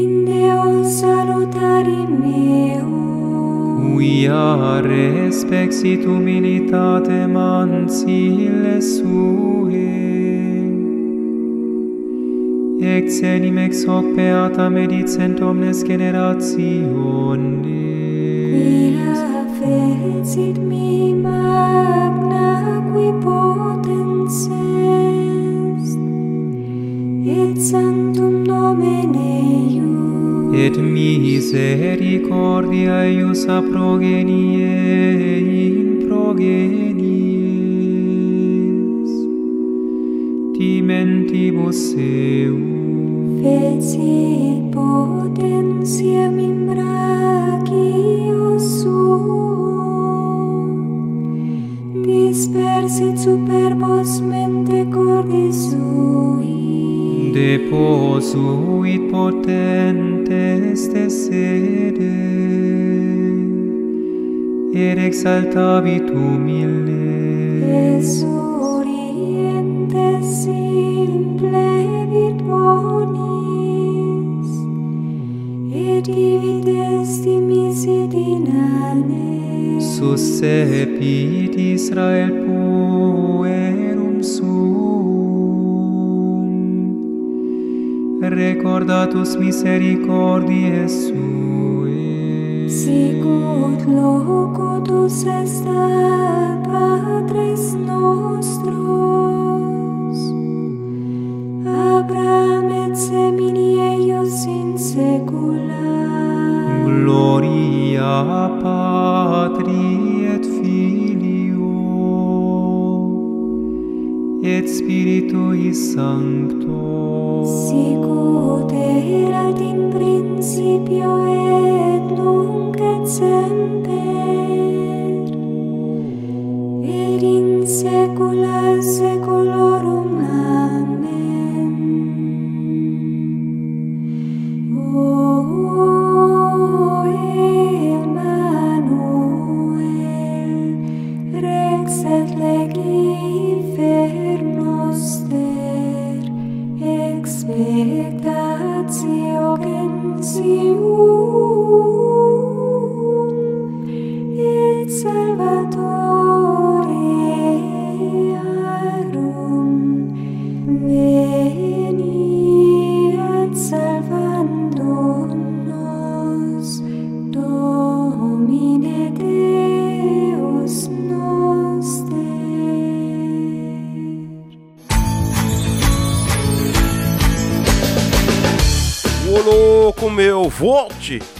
[0.00, 2.96] In deo salutari meus.
[3.96, 9.92] Quia respexit humilitate mansile sue.
[12.96, 16.56] Ex enim ex hoc beata medicent omnes generationes.
[18.56, 22.15] Quia fecit mi mag
[23.06, 25.98] omnipotens est,
[27.26, 34.62] et sanctum nomen eius, et misericordia Ius a progenie
[35.74, 36.96] in progenies,
[40.56, 42.62] timentibus Eum,
[43.42, 49.55] fecit potentiam in brachio suum,
[57.70, 62.12] posuit potentes te sede,
[64.74, 67.96] ed exaltavit humile.
[67.96, 71.68] Es orientes simple
[72.12, 74.48] vit bonis,
[75.72, 79.80] et divit esti misidin ane.
[79.80, 83.85] Suscepit Israel puer,
[88.66, 92.68] recordatus misericordiae sue.
[92.68, 95.64] Sicut locutus est
[96.66, 98.95] Patris nostrum,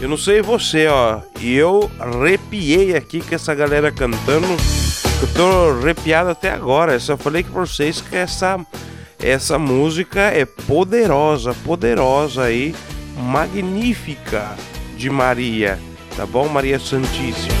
[0.07, 1.19] Eu não sei você, ó.
[1.41, 4.47] E eu arrepiei aqui com essa galera cantando.
[5.21, 6.93] Eu tô arrepiado até agora.
[6.93, 8.57] Eu só falei pra vocês que essa,
[9.19, 12.73] essa música é poderosa, poderosa aí,
[13.17, 14.55] magnífica
[14.95, 15.77] de Maria.
[16.15, 17.53] Tá bom, Maria Santíssima?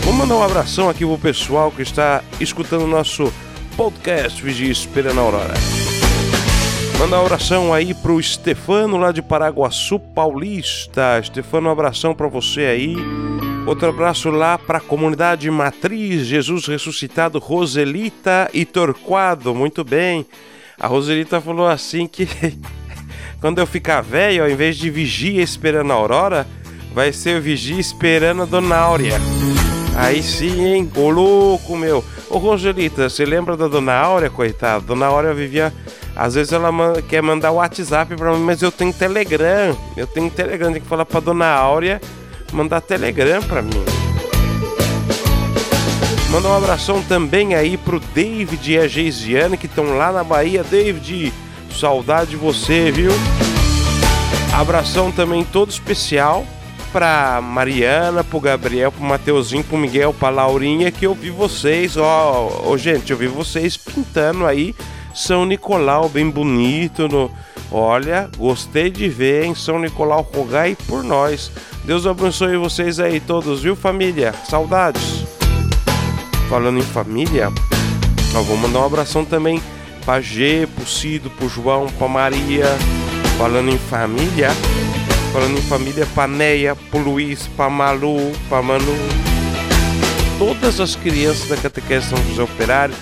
[0.00, 3.32] Vamos mandar um abração aqui pro pessoal que está escutando o nosso
[3.76, 5.54] podcast Vigia Esperando a Aurora.
[6.98, 11.20] Manda oração aí pro Stefano lá de Paraguaçu Paulista.
[11.22, 12.96] Stefano, um abração pra você aí.
[13.66, 19.54] Outro abraço lá pra comunidade Matriz Jesus Ressuscitado, Roselita e Torquado.
[19.54, 20.26] Muito bem.
[20.78, 22.28] A Roselita falou assim que
[23.40, 26.46] quando eu ficar velho, ao invés de vigia esperando a aurora,
[26.92, 29.20] vai ser vigia esperando a Dona Áurea.
[29.96, 30.90] Aí sim, hein?
[30.96, 32.04] Ô louco, meu.
[32.28, 34.84] Ô Roselita, você lembra da Dona Áurea, coitada?
[34.84, 35.72] Dona Áurea vivia.
[36.16, 36.70] Às vezes ela
[37.08, 39.76] quer mandar o WhatsApp pra mim, mas eu tenho Telegram.
[39.96, 42.00] Eu tenho Telegram, tem que falar pra Dona Áurea
[42.54, 43.84] mandar Telegram pra mim.
[46.30, 50.64] Manda um abração também aí pro David e a Geisiane que estão lá na Bahia.
[50.64, 51.32] David,
[51.78, 53.10] saudade de você, viu?
[54.52, 56.46] Abração também todo especial
[56.92, 62.62] pra Mariana, pro Gabriel, pro Mateuzinho, pro Miguel, pra Laurinha, que eu vi vocês, ó,
[62.64, 64.74] ó, gente, eu vi vocês pintando aí
[65.14, 67.30] São Nicolau bem bonito no
[67.70, 71.50] Olha, gostei de ver em São Nicolau rogai por nós.
[71.84, 74.34] Deus abençoe vocês aí todos, viu, família?
[74.48, 75.24] Saudades.
[76.48, 77.48] Falando em família,
[78.34, 79.60] ó, vou mandar um abração também
[80.04, 82.66] pra G, pro Cido, pro João, pra Maria.
[83.38, 84.50] Falando em família,
[85.32, 88.94] falando em família, pra Neia, pro Luiz, pra Malu, pra Manu.
[90.38, 92.94] Todas as crianças da Catequese São José Operário.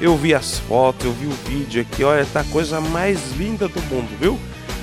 [0.00, 3.66] Eu vi as fotos, eu vi o vídeo aqui, olha, tá a coisa mais linda
[3.66, 4.38] do mundo, viu?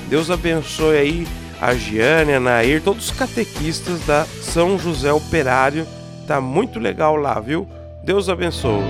[0.09, 1.27] Deus abençoe aí
[1.61, 5.87] a Giane, a Nair, todos os catequistas da São José Operário.
[6.27, 7.67] Tá muito legal lá, viu?
[8.03, 8.83] Deus abençoe.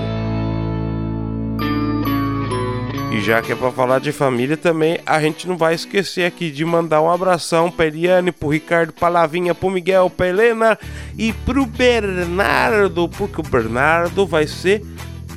[3.12, 6.50] E já que é pra falar de família também, a gente não vai esquecer aqui
[6.50, 10.78] de mandar um abração pra Eliane, pro Ricardo, pra Lavinha, pro Miguel, pra Helena
[11.16, 14.82] e pro Bernardo, porque o Bernardo vai ser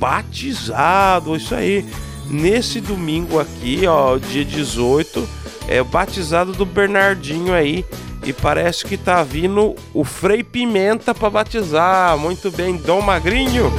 [0.00, 1.36] batizado.
[1.36, 1.84] Isso aí.
[2.28, 5.28] Nesse domingo aqui, ó, dia 18,
[5.68, 7.84] é o batizado do Bernardinho aí.
[8.24, 12.16] E parece que tá vindo o Frei Pimenta pra batizar.
[12.18, 13.72] Muito bem, Dom Magrinho.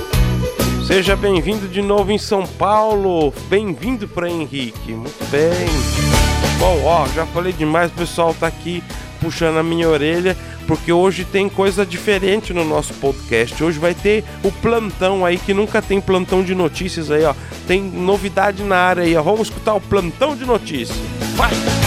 [0.86, 3.34] Seja bem-vindo de novo em São Paulo.
[3.48, 4.92] Bem-vindo para Henrique.
[4.94, 6.31] Muito bem.
[6.62, 8.84] Bom, ó, já falei demais, o pessoal tá aqui
[9.20, 10.38] puxando a minha orelha,
[10.68, 13.64] porque hoje tem coisa diferente no nosso podcast.
[13.64, 17.34] Hoje vai ter o plantão aí, que nunca tem plantão de notícias aí, ó.
[17.66, 19.24] Tem novidade na área aí, ó.
[19.24, 21.00] Vamos escutar o plantão de notícias.
[21.36, 21.81] Vai!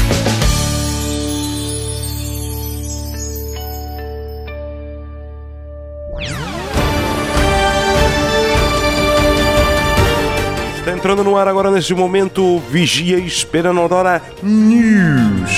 [11.05, 15.53] Entrando no ar agora nesse momento, Vigia Esperando Aurora News.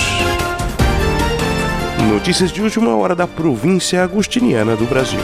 [2.12, 5.20] Notícias de última hora da província agustiniana do Brasil.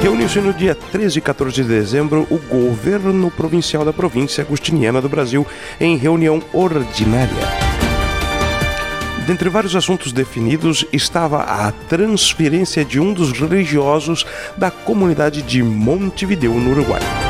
[0.00, 5.08] Reuniu-se no dia 13 e 14 de dezembro o governo provincial da província agustiniana do
[5.10, 5.46] Brasil
[5.78, 7.28] em reunião ordinária.
[9.26, 14.24] Dentre vários assuntos definidos estava a transferência de um dos religiosos
[14.56, 17.27] da comunidade de Montevideo, no Uruguai.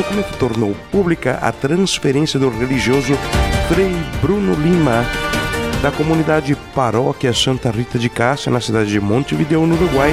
[0.00, 3.12] Documento tornou pública a transferência do religioso
[3.68, 5.04] Frei Bruno Lima
[5.82, 10.12] da comunidade Paróquia Santa Rita de Cássia, na cidade de Montevideo, no Uruguai,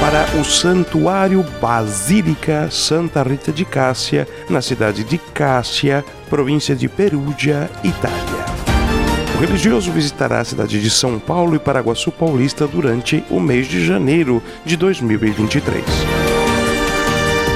[0.00, 7.68] para o Santuário Basílica Santa Rita de Cássia, na cidade de Cássia, província de Perugia,
[7.82, 8.44] Itália.
[9.36, 13.84] O religioso visitará a cidade de São Paulo e Paraguaçu Paulista durante o mês de
[13.84, 15.84] janeiro de 2023.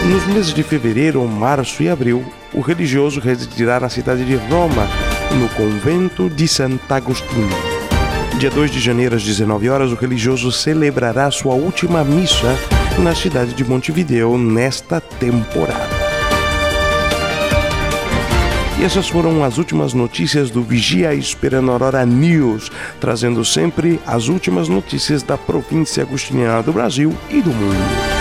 [0.08, 4.88] Nos meses de fevereiro, março e abril, o religioso residirá na cidade de Roma,
[5.38, 7.46] no convento de Sant'Agostino.
[8.38, 12.58] Dia 2 de janeiro, às 19 horas, o religioso celebrará sua última missa
[12.98, 15.90] na cidade de Montevideo nesta temporada.
[18.80, 24.68] E essas foram as últimas notícias do Vigia Esperando Aurora News, trazendo sempre as últimas
[24.68, 28.17] notícias da província agustiniana do Brasil e do mundo.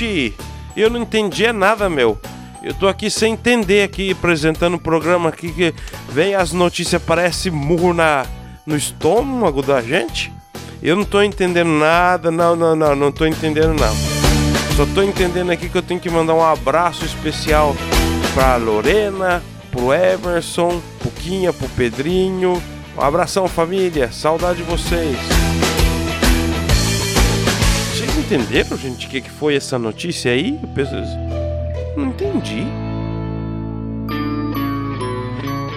[0.00, 0.34] Ti,
[0.74, 2.18] eu não entendi nada, meu.
[2.62, 5.74] Eu tô aqui sem entender aqui, apresentando o programa aqui, que
[6.08, 8.24] vem as notícias, parece murro na,
[8.64, 10.32] no estômago da gente.
[10.82, 13.94] Eu não tô entendendo nada, não, não, não, não tô entendendo não.
[14.74, 17.76] Só tô entendendo aqui que eu tenho que mandar um abraço especial
[18.32, 22.62] pra Lorena, pro Emerson, pro Quinha, pro Pedrinho.
[22.96, 24.10] Um abração, família.
[24.10, 25.49] Saudade de vocês
[28.30, 30.56] entenderam, gente, o que, que foi essa notícia aí?
[30.72, 31.08] Pessoas...
[31.96, 32.64] Não entendi.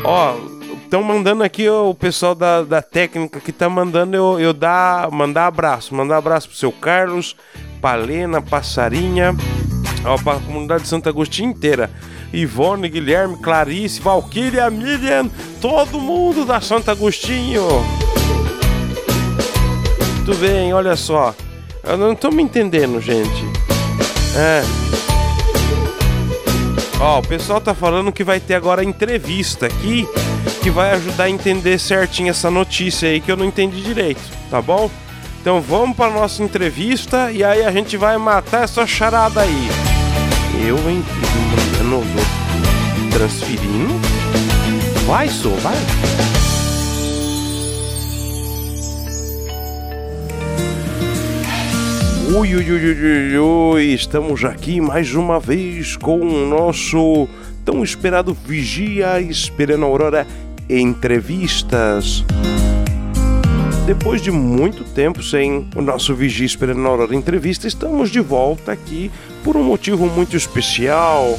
[0.03, 0.35] Ó,
[0.83, 5.47] estão mandando aqui o pessoal da, da técnica que tá mandando eu, eu dar, mandar
[5.47, 5.95] abraço.
[5.95, 7.35] Mandar abraço pro seu Carlos,
[7.81, 9.35] Palena, Passarinha,
[10.05, 11.89] ó, pra comunidade de Santo Agostinho inteira.
[12.31, 15.27] Ivone, Guilherme, Clarice, Valquíria, Miriam,
[15.59, 17.63] todo mundo da Santo Agostinho.
[20.17, 21.33] Muito bem, olha só.
[21.83, 23.43] Eu não tô me entendendo, gente.
[24.37, 24.63] É.
[26.99, 30.07] Ó, o pessoal tá falando que vai ter agora entrevista aqui
[30.61, 34.61] que vai ajudar a entender certinho essa notícia aí que eu não entendi direito, tá
[34.61, 34.89] bom?
[35.41, 39.67] Então vamos para nossa entrevista e aí a gente vai matar essa charada aí.
[40.65, 41.03] Eu, hein?
[41.83, 42.21] Mandando,
[43.11, 43.99] transferindo.
[45.05, 45.75] Vai, só, vai.
[52.25, 57.27] Ui, ui, ui, ui, ui, estamos aqui mais uma vez com o nosso
[57.65, 60.27] tão esperado Vigia Esperando a Aurora
[60.69, 62.23] Entrevistas.
[63.85, 68.71] Depois de muito tempo sem o nosso Vigia Esperando a Aurora Entrevista, estamos de volta
[68.71, 69.11] aqui
[69.43, 71.37] por um motivo muito especial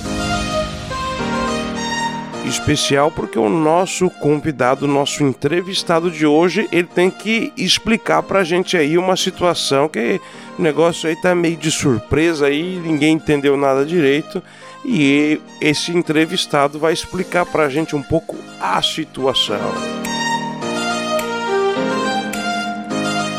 [2.44, 8.76] especial porque o nosso convidado, nosso entrevistado de hoje, ele tem que explicar pra gente
[8.76, 10.20] aí uma situação que
[10.58, 14.42] o negócio aí tá meio de surpresa aí, ninguém entendeu nada direito.
[14.84, 19.58] E esse entrevistado vai explicar pra gente um pouco a situação.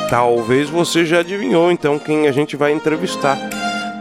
[0.09, 3.37] Talvez você já adivinhou então quem a gente vai entrevistar.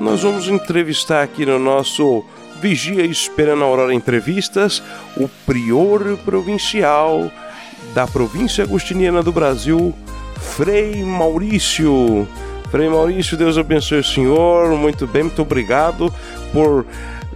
[0.01, 2.25] Nós vamos entrevistar aqui no nosso
[2.65, 4.83] Vigia Esperando a Aurora Entrevistas,
[5.19, 7.31] o prior provincial
[7.93, 9.95] da província agustiniana do Brasil,
[10.41, 12.27] Frei Maurício.
[12.71, 16.11] Frei Maurício, Deus abençoe o senhor, muito bem, muito obrigado
[16.55, 16.87] por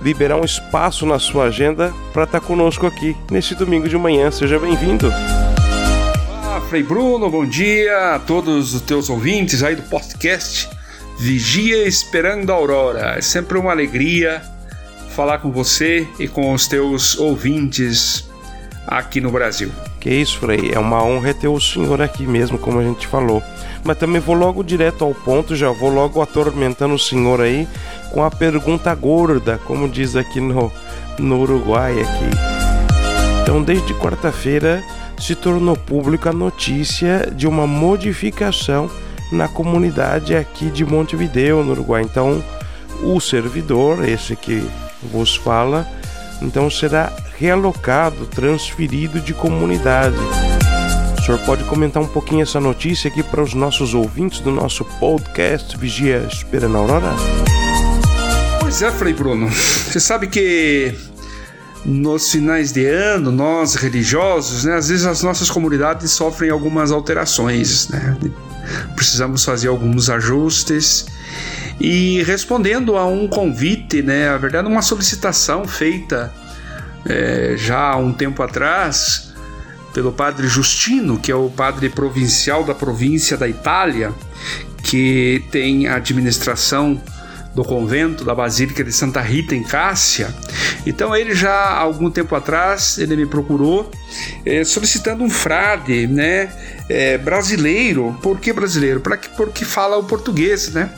[0.01, 4.31] liberar um espaço na sua agenda para estar tá conosco aqui nesse domingo de manhã.
[4.31, 5.13] Seja bem-vindo.
[6.41, 10.71] Olá, Frei Bruno, bom dia a todos os teus ouvintes aí do podcast
[11.21, 13.17] Vigia Esperando a Aurora.
[13.19, 14.57] É sempre uma alegria
[15.19, 18.31] falar com você e com os teus ouvintes
[18.87, 19.69] aqui no Brasil.
[19.99, 20.71] Que isso, Frei.
[20.73, 23.43] É uma honra ter o senhor aqui mesmo, como a gente falou.
[23.83, 27.67] Mas também vou logo direto ao ponto, já vou logo atormentando o senhor aí
[28.13, 30.71] com a pergunta gorda, como diz aqui no,
[31.19, 33.43] no Uruguai aqui.
[33.43, 34.85] Então, desde quarta-feira
[35.19, 38.89] se tornou pública a notícia de uma modificação
[39.33, 42.03] na comunidade aqui de Montevideo, no Uruguai.
[42.03, 42.41] Então,
[43.03, 44.65] o servidor, esse que
[45.03, 45.87] vos fala,
[46.43, 50.17] então será realocado, transferido de comunidade.
[51.19, 54.85] O senhor pode comentar um pouquinho essa notícia aqui para os nossos ouvintes do nosso
[54.99, 57.13] podcast Vigia Esperando a Aurora?
[58.61, 59.49] Pois é, Frei Bruno.
[59.51, 60.95] Você sabe que
[61.85, 67.89] nos finais de ano, nós religiosos, né, às vezes as nossas comunidades sofrem algumas alterações,
[67.89, 68.17] né?
[68.95, 71.07] Precisamos fazer alguns ajustes
[71.81, 76.33] e respondendo a um convite, né, a verdade, uma solicitação feita
[77.07, 79.33] é, já há um tempo atrás
[79.95, 84.13] pelo padre Justino, que é o padre provincial da província da Itália,
[84.83, 87.01] que tem a administração
[87.55, 90.33] do convento da Basílica de Santa Rita em Cássia.
[90.87, 93.91] Então ele já há algum tempo atrás ele me procurou
[94.45, 96.51] é, solicitando um frade, né,
[96.89, 98.17] é, brasileiro.
[98.23, 99.01] Por que brasileiro?
[99.01, 100.91] Para que porque fala o português, né?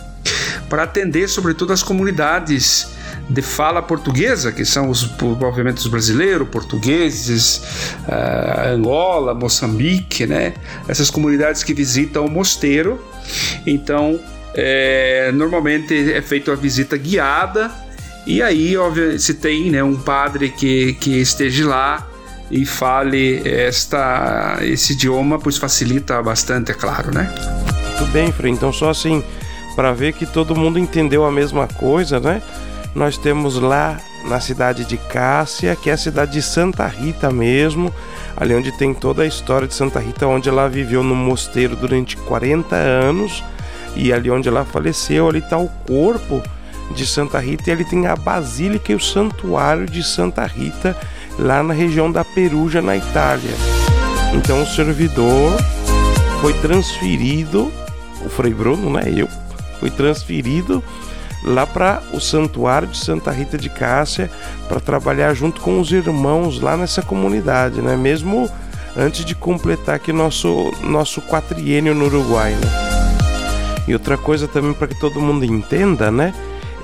[0.70, 2.94] Para atender sobretudo as comunidades
[3.28, 7.58] de fala portuguesa, que são os, obviamente os brasileiros, portugueses,
[8.08, 10.54] uh, Angola, Moçambique, né?
[10.88, 13.04] Essas comunidades que visitam o mosteiro.
[13.66, 14.18] Então,
[14.54, 17.70] é, normalmente é feita a visita guiada
[18.26, 22.06] e aí, óbvio, se tem né, um padre que, que esteja lá
[22.50, 27.32] e fale esta, esse idioma, pois facilita bastante, é claro, né?
[27.98, 28.52] Muito bem, Frei.
[28.52, 29.24] Então, só assim,
[29.74, 32.42] para ver que todo mundo entendeu a mesma coisa, né?
[32.94, 37.92] Nós temos lá na cidade de Cássia, que é a cidade de Santa Rita mesmo,
[38.36, 42.16] ali onde tem toda a história de Santa Rita, onde ela viveu no mosteiro durante
[42.16, 43.42] 40 anos
[43.96, 46.42] e ali onde ela faleceu, ali está o corpo
[46.94, 50.96] de Santa Rita e ali tem a basílica e o santuário de Santa Rita
[51.38, 53.54] lá na região da Perugia, na Itália.
[54.34, 55.52] Então o servidor
[56.40, 57.72] foi transferido,
[58.24, 59.28] o Frei Bruno, né, eu,
[59.81, 60.85] foi transferido
[61.43, 64.31] lá para o santuário de Santa Rita de Cássia
[64.68, 67.97] para trabalhar junto com os irmãos lá nessa comunidade, né?
[67.97, 68.49] Mesmo
[68.97, 72.91] antes de completar aqui nosso nosso quatriênio no Uruguai, né?
[73.89, 76.35] E outra coisa também para que todo mundo entenda, né?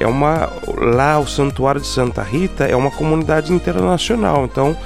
[0.00, 4.44] É uma lá o Santuário de Santa Rita é uma comunidade internacional.
[4.44, 4.76] Então,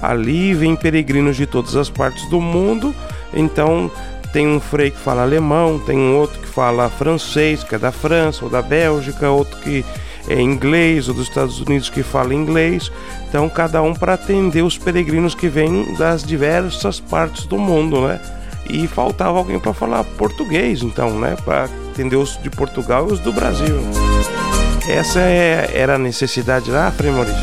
[0.00, 2.94] ali vem peregrinos de todas as partes do mundo.
[3.32, 3.90] Então,
[4.32, 7.92] tem um frei que fala alemão, tem um outro que fala francês, que é da
[7.92, 9.84] França ou da Bélgica, outro que
[10.28, 12.90] é inglês ou dos Estados Unidos que fala inglês.
[13.28, 18.20] Então, cada um para atender os peregrinos que vêm das diversas partes do mundo, né?
[18.72, 23.20] e faltava alguém para falar português, então, né, para atender os de Portugal e os
[23.20, 23.80] do Brasil.
[24.88, 27.38] Essa é, era a necessidade lá, Frei Maurício?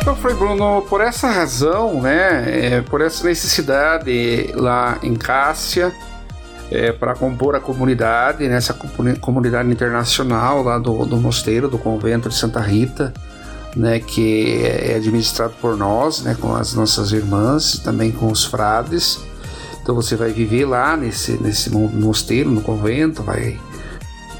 [0.00, 5.92] Então, Frei Bruno, por essa razão, né, é, por essa necessidade lá em Cássia,
[6.70, 8.58] é, para compor a comunidade, né,
[9.20, 13.12] comunidade internacional lá do, do mosteiro, do convento de Santa Rita,
[13.74, 19.18] né, que é administrado por nós, né, com as nossas irmãs, também com os frades.
[19.82, 23.58] Então você vai viver lá nesse, nesse mosteiro, no convento, vai,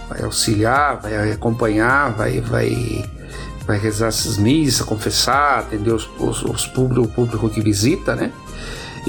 [0.09, 3.05] vai auxiliar, vai acompanhar, vai, vai,
[3.67, 8.31] vai rezar essas missas, confessar, atender os, os, os público, o público que visita, né?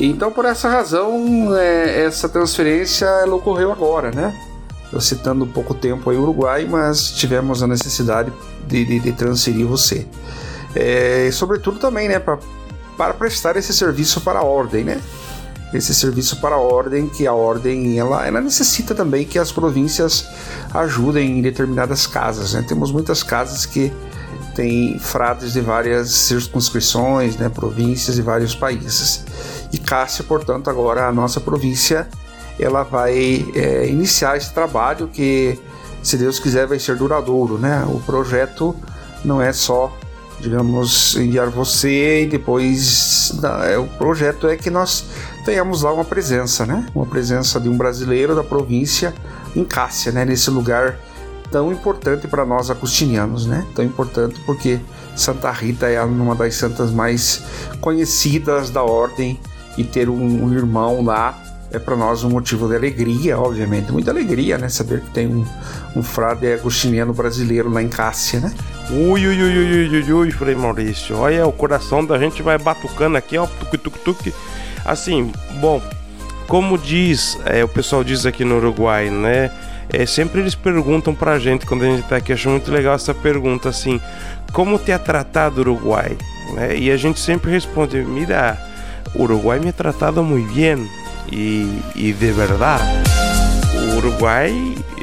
[0.02, 4.34] Então, por essa razão, é, essa transferência ela ocorreu agora, né?
[4.92, 8.32] Eu citando pouco tempo aí o Uruguai, mas tivemos a necessidade
[8.66, 10.08] de, de, de transferir você.
[10.74, 12.40] É, sobretudo também, né, pra,
[12.98, 15.02] para prestar esse serviço para a ordem, né?
[15.74, 20.26] esse serviço para a ordem, que a ordem ela, ela necessita também que as províncias
[20.74, 22.54] ajudem em determinadas casas.
[22.54, 22.66] Né?
[22.68, 23.92] Temos muitas casas que
[24.60, 27.48] têm frades de várias circunscrições, né?
[27.48, 29.24] províncias de vários países.
[29.72, 32.10] E Cássia, portanto, agora a nossa província,
[32.60, 35.58] ela vai é, iniciar esse trabalho que,
[36.04, 37.58] se Deus quiser, vai ser duradouro.
[37.58, 37.86] Né?
[37.88, 38.76] O projeto
[39.24, 39.98] não é só
[40.42, 43.34] digamos, enviar você e depois
[43.66, 45.04] é, o projeto é que nós
[45.44, 46.86] tenhamos lá uma presença, né?
[46.96, 49.14] Uma presença de um brasileiro da província
[49.54, 50.24] em Cássia, né?
[50.24, 50.98] Nesse lugar
[51.52, 53.66] tão importante para nós agustinianos, né?
[53.76, 54.80] Tão importante porque
[55.16, 57.44] Santa Rita é uma das santas mais
[57.82, 59.40] conhecidas da ordem
[59.78, 61.38] e ter um, um irmão lá
[61.72, 64.70] é para nós um motivo de alegria, obviamente, muita alegria, né?
[64.70, 65.46] Saber que tem um,
[65.96, 68.54] um frade agustiniano brasileiro lá em Cássia, né?
[68.90, 71.16] Ui, ui, ui, ui, ui, ui, Frei Maurício.
[71.18, 74.34] Olha, o coração da gente vai batucando aqui, ó, tuc, tuc, tuc.
[74.84, 75.32] Assim,
[75.62, 75.80] bom,
[76.48, 79.52] como diz, é, o pessoal diz aqui no Uruguai, né?
[79.92, 83.14] É, sempre eles perguntam pra gente quando a gente tá aqui, acho muito legal essa
[83.14, 84.00] pergunta, assim,
[84.54, 86.16] como te ha tratado o Uruguai?
[86.54, 86.78] Né?
[86.78, 88.58] E a gente sempre responde, mira,
[89.16, 90.90] Uruguai me ha tratado muito bem,
[91.32, 92.84] e, e de verdade,
[93.74, 94.54] o Uruguai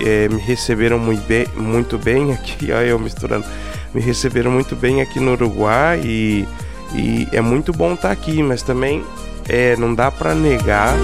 [0.04, 3.44] é, me receberam muito bem, muito bem aqui, olha eu misturando,
[3.92, 6.46] me receberam muito bem aqui no Uruguai e
[6.94, 9.04] E é muito bom estar aqui, mas também
[9.48, 10.94] é, não dá para negar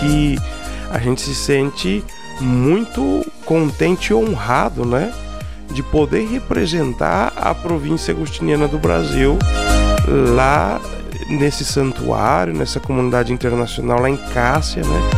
[0.00, 0.38] que
[0.90, 2.04] a gente se sente
[2.42, 5.12] muito contente e honrado, né?
[5.70, 9.38] De poder representar a província agostiniana do Brasil
[10.34, 10.80] lá
[11.28, 15.10] nesse santuário, nessa comunidade internacional lá em Cássia, né?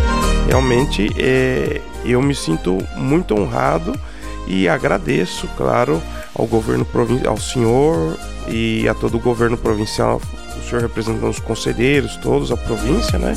[0.47, 3.99] Realmente é, eu me sinto muito honrado
[4.47, 6.03] e agradeço, claro,
[6.35, 6.87] ao governo
[7.27, 8.17] ao senhor
[8.49, 10.21] e a todo o governo provincial,
[10.59, 13.35] o senhor representando os conselheiros, todos, a província, né?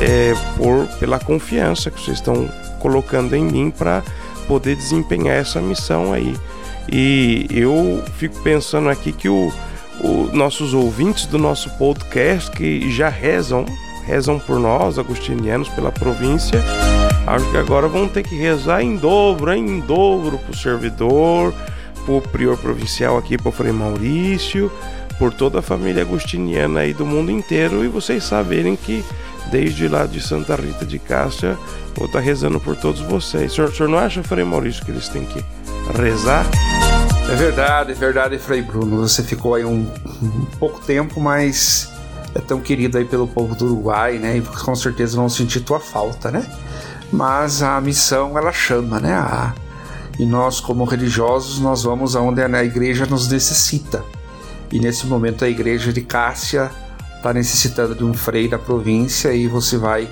[0.00, 4.02] É, por, pela confiança que vocês estão colocando em mim para
[4.46, 6.34] poder desempenhar essa missão aí.
[6.90, 9.52] E eu fico pensando aqui que o,
[10.00, 13.66] o, nossos ouvintes do nosso podcast que já rezam,
[14.06, 16.64] rezam por nós, agostinianos, pela província,
[17.26, 21.52] acho que agora vão ter que rezar em dobro, em dobro para o servidor,
[22.06, 24.72] para o prior provincial aqui, para o Frei Maurício,
[25.18, 29.04] por toda a família agostiniana aí do mundo inteiro e vocês saberem que
[29.50, 31.58] desde lá de Santa Rita de Cássia
[31.98, 33.52] vou estar rezando por todos vocês.
[33.52, 35.44] O senhor, o senhor não acha, Frei Maurício, que eles têm que
[36.00, 36.46] rezar?
[37.28, 38.98] É verdade, é verdade, Frei Bruno.
[38.98, 39.90] Você ficou aí um,
[40.22, 41.92] um pouco tempo, mas
[42.34, 44.36] é tão querido aí pelo povo do Uruguai, né?
[44.36, 46.46] E com certeza vão sentir tua falta, né?
[47.12, 49.12] Mas a missão ela chama, né?
[49.14, 49.52] A,
[50.18, 54.04] e nós, como religiosos, nós vamos aonde a igreja nos necessita.
[54.70, 56.70] E nesse momento a igreja de Cássia
[57.18, 60.08] está necessitando de um frei da província e você vai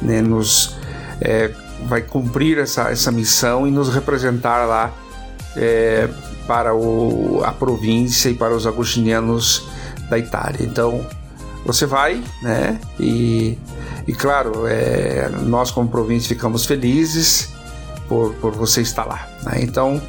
[0.00, 0.76] né, nos
[1.20, 1.50] é,
[1.86, 4.92] vai cumprir essa, essa missão e nos representar lá
[5.56, 6.08] é,
[6.46, 9.66] para o, a província e para os agostinianos
[10.08, 10.64] da Itália.
[10.64, 11.06] Então
[11.64, 12.78] você vai, né?
[12.98, 13.58] E,
[14.06, 17.50] e claro, é, nós como província ficamos felizes
[18.08, 19.28] por, por você estar lá.
[19.44, 19.60] Né?
[19.62, 20.00] Então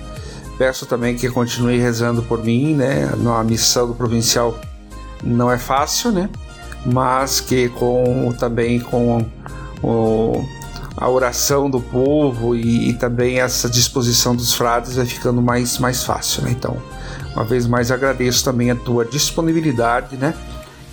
[0.57, 3.09] peço também que continue rezando por mim, né?
[3.37, 4.59] A missão do provincial
[5.25, 6.29] não é fácil, né?
[6.85, 9.25] Mas que com também com
[9.81, 10.45] o,
[10.95, 16.03] a oração do povo e, e, também essa disposição dos frades vai ficando mais, mais
[16.03, 16.51] fácil, né?
[16.51, 16.77] Então,
[17.35, 20.33] uma vez mais agradeço também a tua disponibilidade, né?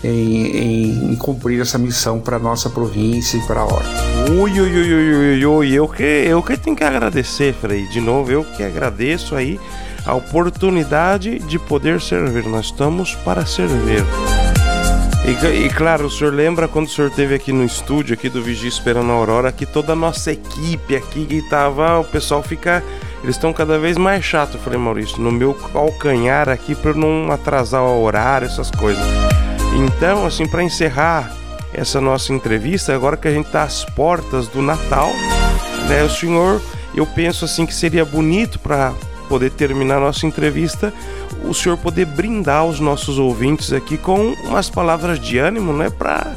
[0.03, 3.93] Em, em, cumprir essa missão para nossa província e para a ordem.
[4.30, 7.87] Ui, ui, ui, ui, ui, eu que eu que tenho que agradecer, Frei.
[7.87, 9.61] De novo, eu que agradeço aí
[10.07, 12.45] a oportunidade de poder servir.
[12.45, 14.05] Nós estamos para servir.
[15.25, 18.43] E, e, claro, o senhor lembra quando o senhor esteve aqui no estúdio aqui do
[18.43, 22.83] Vigia Esperando a Aurora, que toda a nossa equipe aqui que tava, o pessoal fica,
[23.23, 27.31] eles estão cada vez mais chato, eu falei, Maurício, no meu calcanhar aqui para não
[27.31, 29.05] atrasar o horário, essas coisas.
[29.77, 31.33] Então, assim, para encerrar
[31.73, 35.09] essa nossa entrevista, agora que a gente está às portas do Natal,
[35.89, 36.61] né, o senhor,
[36.97, 38.93] eu penso assim que seria bonito para
[39.33, 40.93] poder terminar nossa entrevista,
[41.43, 46.37] o senhor poder brindar os nossos ouvintes aqui com umas palavras de ânimo, né, para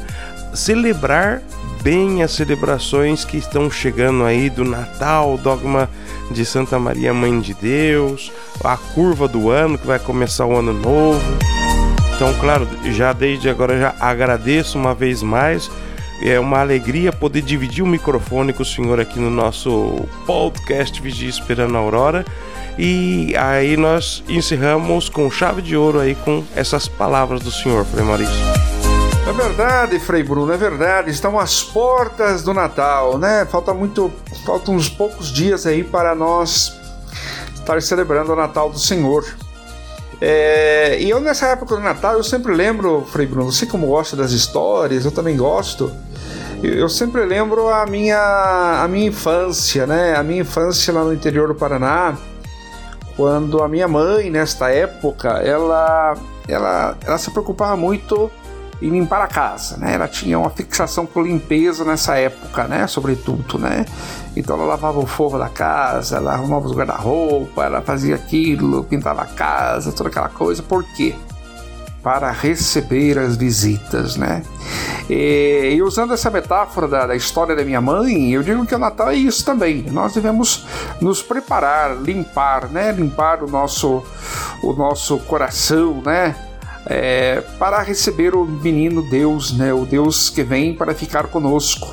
[0.54, 1.42] celebrar
[1.82, 5.90] bem as celebrações que estão chegando aí do Natal, dogma
[6.30, 8.32] de Santa Maria Mãe de Deus,
[8.64, 11.20] a curva do ano que vai começar o ano novo.
[12.14, 15.70] Então, claro, já desde agora já agradeço uma vez mais.
[16.22, 21.28] É uma alegria poder dividir o microfone com o senhor aqui no nosso podcast Vigia
[21.28, 22.24] Esperando a Aurora.
[22.78, 28.04] E aí nós encerramos com chave de ouro aí com essas palavras do Senhor, Frei
[28.04, 28.34] Maurício.
[29.26, 31.10] É verdade, Frei Bruno, é verdade.
[31.10, 33.46] Estão às portas do Natal, né?
[33.50, 34.12] Falta muito,
[34.44, 36.72] faltam uns poucos dias aí para nós
[37.54, 39.24] estar celebrando o Natal do Senhor.
[40.20, 44.16] É, e eu nessa época do Natal eu sempre lembro, Frei Bruno, você como gosta
[44.16, 45.90] das histórias, eu também gosto.
[46.62, 50.14] Eu sempre lembro a minha a minha infância, né?
[50.14, 52.16] A minha infância lá no interior do Paraná
[53.16, 56.14] quando a minha mãe, nesta época, ela,
[56.46, 58.30] ela, ela se preocupava muito
[58.80, 59.94] em limpar a casa, né?
[59.94, 62.86] Ela tinha uma fixação por limpeza nessa época, né?
[62.86, 63.86] Sobretudo, né?
[64.36, 69.22] Então ela lavava o forro da casa, ela arrumava os guarda-roupa, ela fazia aquilo, pintava
[69.22, 70.62] a casa, toda aquela coisa.
[70.62, 71.14] Por quê?
[72.06, 74.40] Para receber as visitas, né?
[75.10, 78.78] E, e usando essa metáfora da, da, história da minha mãe, eu digo que o
[78.78, 79.82] Natal é isso também.
[79.90, 80.64] Nós devemos
[81.00, 82.92] nos preparar, limpar, né?
[82.92, 84.04] Limpar o nosso,
[84.62, 86.36] o nosso coração, né?
[86.86, 89.74] É, para receber o menino Deus, né?
[89.74, 91.92] O Deus que vem para ficar conosco,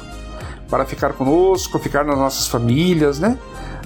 [0.69, 3.35] para ficar conosco, ficar nas nossas famílias, né?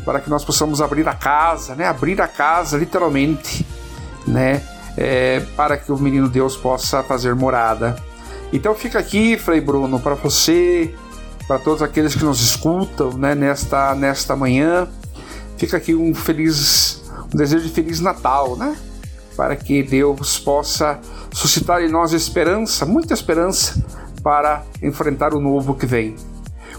[0.03, 1.87] Para que nós possamos abrir a casa, né?
[1.87, 3.65] Abrir a casa, literalmente,
[4.27, 4.61] né?
[4.97, 7.95] É, para que o menino Deus possa fazer morada.
[8.51, 10.93] Então fica aqui, Frei Bruno, para você,
[11.47, 14.87] para todos aqueles que nos escutam né, nesta, nesta manhã.
[15.57, 18.75] Fica aqui um feliz, um desejo de feliz Natal, né?
[19.37, 20.99] para que Deus possa
[21.31, 23.85] suscitar em nós esperança, muita esperança,
[24.23, 26.15] para enfrentar o novo que vem.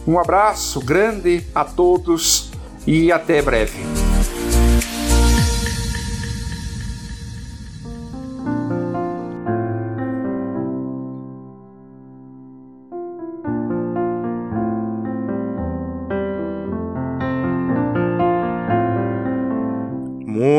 [0.07, 2.51] Um abraço grande a todos
[2.85, 4.08] e até breve.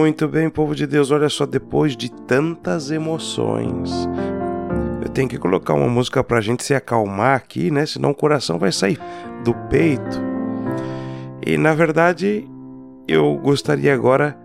[0.09, 4.09] Muito bem, povo de Deus, olha só, depois de tantas emoções,
[5.03, 7.85] eu tenho que colocar uma música pra gente se acalmar aqui, né?
[7.85, 8.97] Senão o coração vai sair
[9.43, 10.19] do peito.
[11.45, 12.49] E na verdade,
[13.07, 14.35] eu gostaria agora,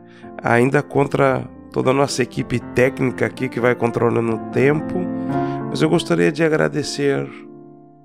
[0.43, 5.01] ainda contra toda a nossa equipe técnica aqui que vai controlando o tempo,
[5.71, 7.27] mas eu gostaria de agradecer,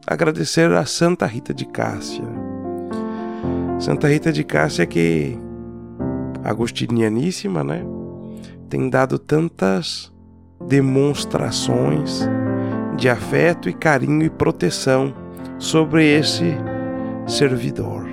[0.07, 2.24] agradecer a Santa Rita de Cássia.
[3.78, 5.38] Santa Rita de Cássia que
[6.43, 7.83] agostinianíssima, né?
[8.69, 10.11] Tem dado tantas
[10.67, 12.27] demonstrações
[12.97, 15.13] de afeto e carinho e proteção
[15.57, 16.55] sobre esse
[17.27, 18.07] servidor.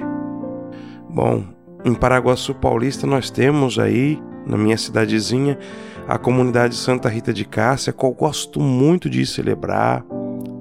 [1.10, 1.44] Bom,
[1.84, 5.58] em Paraguaçu Paulista nós temos aí, na minha cidadezinha,
[6.06, 10.04] a comunidade Santa Rita de Cássia, eu gosto muito de celebrar.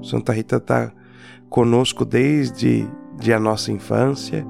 [0.01, 0.91] Santa Rita está
[1.49, 2.87] conosco desde
[3.19, 4.45] de a nossa infância,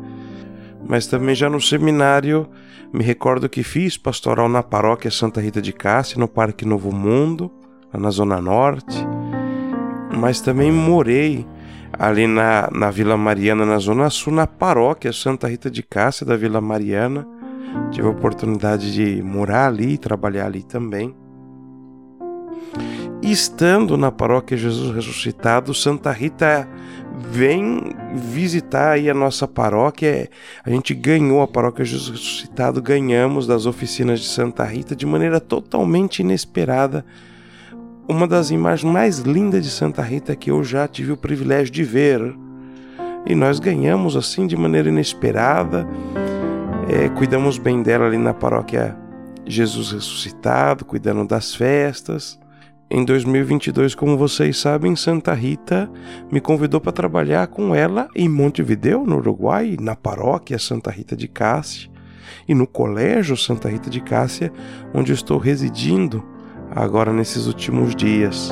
[0.88, 2.47] mas também já no seminário
[2.96, 7.52] me recordo que fiz pastoral na paróquia Santa Rita de Cássia, no Parque Novo Mundo,
[7.91, 9.06] na Zona Norte,
[10.18, 11.46] mas também morei
[11.91, 16.38] ali na, na Vila Mariana, na Zona Sul, na paróquia Santa Rita de Cássia da
[16.38, 17.28] Vila Mariana.
[17.91, 21.14] Tive a oportunidade de morar ali e trabalhar ali também.
[23.22, 26.66] Estando na paróquia Jesus Ressuscitado, Santa Rita
[27.18, 30.30] vem visitar aí a nossa paróquia.
[30.63, 35.39] A gente ganhou a paróquia Jesus Ressuscitado, ganhamos das oficinas de Santa Rita de maneira
[35.39, 37.05] totalmente inesperada.
[38.07, 41.84] Uma das imagens mais lindas de Santa Rita que eu já tive o privilégio de
[41.84, 42.36] ver.
[43.26, 45.88] E nós ganhamos assim de maneira inesperada.
[46.88, 48.95] É, cuidamos bem dela ali na paróquia
[49.45, 52.39] Jesus Ressuscitado, cuidando das festas.
[52.88, 55.90] Em 2022, como vocês sabem, Santa Rita
[56.32, 61.28] me convidou para trabalhar com ela em Montevideo, no Uruguai, na paróquia Santa Rita de
[61.28, 61.90] Cássia
[62.48, 64.54] e no colégio Santa Rita de Cássia,
[64.94, 66.24] onde estou residindo
[66.70, 68.52] agora nesses últimos dias.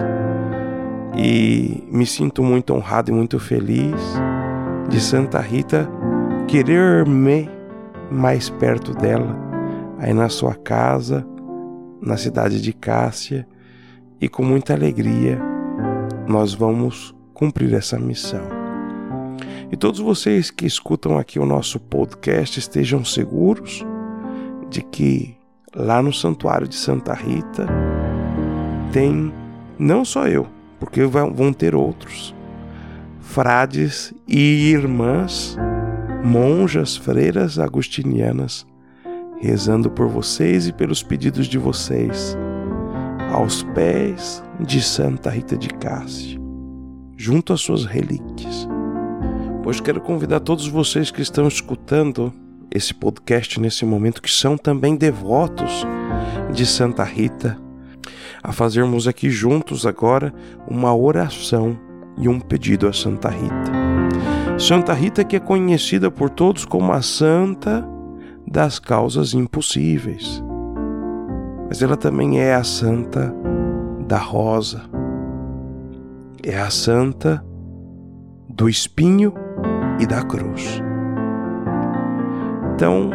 [1.16, 4.02] E me sinto muito honrado e muito feliz
[4.90, 5.88] de Santa Rita
[6.48, 7.48] querer-me
[8.10, 9.38] mais perto dela,
[10.00, 11.24] aí na sua casa,
[12.02, 13.48] na cidade de Cássia
[14.24, 15.38] e com muita alegria
[16.26, 18.48] nós vamos cumprir essa missão.
[19.70, 23.86] E todos vocês que escutam aqui o nosso podcast estejam seguros
[24.70, 25.36] de que
[25.76, 27.68] lá no Santuário de Santa Rita
[28.94, 29.34] tem
[29.78, 30.48] não só eu,
[30.80, 32.34] porque vão ter outros,
[33.20, 35.58] frades e irmãs,
[36.24, 38.66] monjas, freiras agostinianas,
[39.42, 42.38] rezando por vocês e pelos pedidos de vocês
[43.34, 46.40] aos pés de Santa Rita de Cássia,
[47.18, 48.68] junto às suas relíquias.
[49.64, 52.32] Pois quero convidar todos vocês que estão escutando
[52.70, 55.86] esse podcast nesse momento, que são também devotos
[56.54, 57.58] de Santa Rita,
[58.42, 60.34] a fazermos aqui juntos agora
[60.68, 61.80] uma oração
[62.18, 64.60] e um pedido a Santa Rita.
[64.60, 67.88] Santa Rita, que é conhecida por todos como a Santa
[68.46, 70.44] das Causas Impossíveis
[71.74, 73.34] mas ela também é a santa
[74.08, 74.84] da rosa,
[76.44, 77.44] é a santa
[78.48, 79.34] do espinho
[80.00, 80.80] e da cruz.
[82.76, 83.10] Então,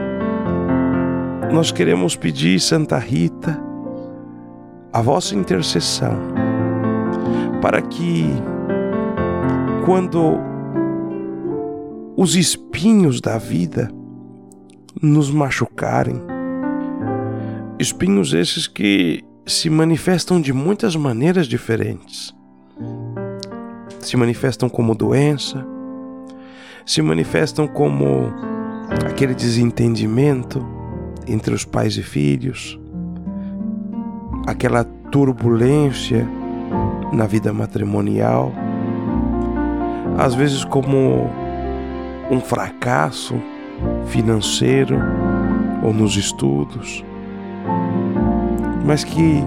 [1.52, 3.56] nós queremos pedir, Santa Rita,
[4.92, 6.18] a vossa intercessão,
[7.62, 8.24] para que,
[9.84, 10.36] quando
[12.16, 13.88] os espinhos da vida
[15.00, 16.20] nos machucarem,
[17.78, 22.34] Espinhos esses que se manifestam de muitas maneiras diferentes.
[24.00, 25.64] Se manifestam como doença,
[26.84, 28.32] se manifestam como
[29.08, 30.66] aquele desentendimento
[31.28, 32.76] entre os pais e filhos,
[34.44, 36.28] aquela turbulência
[37.12, 38.52] na vida matrimonial,
[40.18, 41.30] às vezes como
[42.28, 43.40] um fracasso
[44.06, 44.98] financeiro
[45.84, 47.04] ou nos estudos
[48.84, 49.42] mas que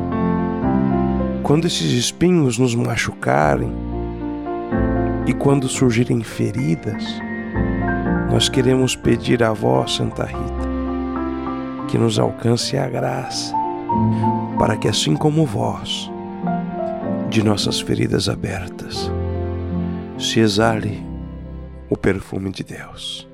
[1.43, 3.71] quando esses espinhos nos machucarem
[5.25, 7.03] e quando surgirem feridas,
[8.31, 10.69] nós queremos pedir a vós, Santa Rita,
[11.87, 13.53] que nos alcance a graça
[14.57, 16.09] para que, assim como vós,
[17.29, 19.11] de nossas feridas abertas,
[20.17, 21.03] se exale
[21.89, 23.27] o perfume de Deus.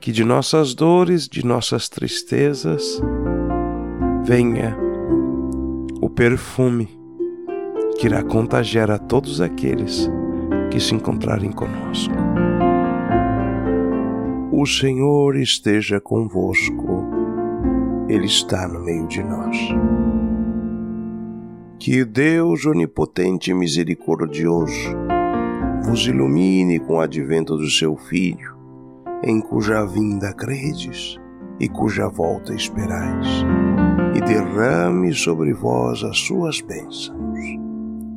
[0.00, 3.02] Que de nossas dores, de nossas tristezas,
[4.24, 4.74] venha
[6.00, 6.88] o perfume
[7.98, 10.10] que irá contagiar a todos aqueles
[10.70, 12.14] que se encontrarem conosco.
[14.50, 17.04] O Senhor esteja convosco,
[18.08, 19.56] Ele está no meio de nós.
[21.78, 24.96] Que Deus onipotente e misericordioso
[25.84, 28.56] vos ilumine com o advento do seu Filho,
[29.22, 31.20] em cuja vinda credes
[31.60, 33.44] e cuja volta esperais,
[34.26, 37.12] derrame sobre vós as suas bênçãos.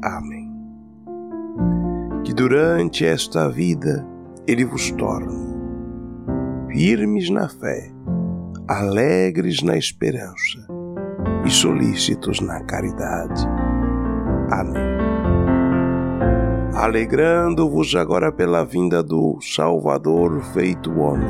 [0.03, 0.51] Amém.
[2.24, 4.05] Que durante esta vida
[4.47, 5.55] Ele vos torne
[6.72, 7.91] firmes na fé,
[8.68, 10.68] alegres na esperança
[11.45, 13.45] e solícitos na caridade.
[14.51, 14.97] Amém.
[16.74, 21.28] Alegrando-vos agora pela vinda do Salvador feito homem,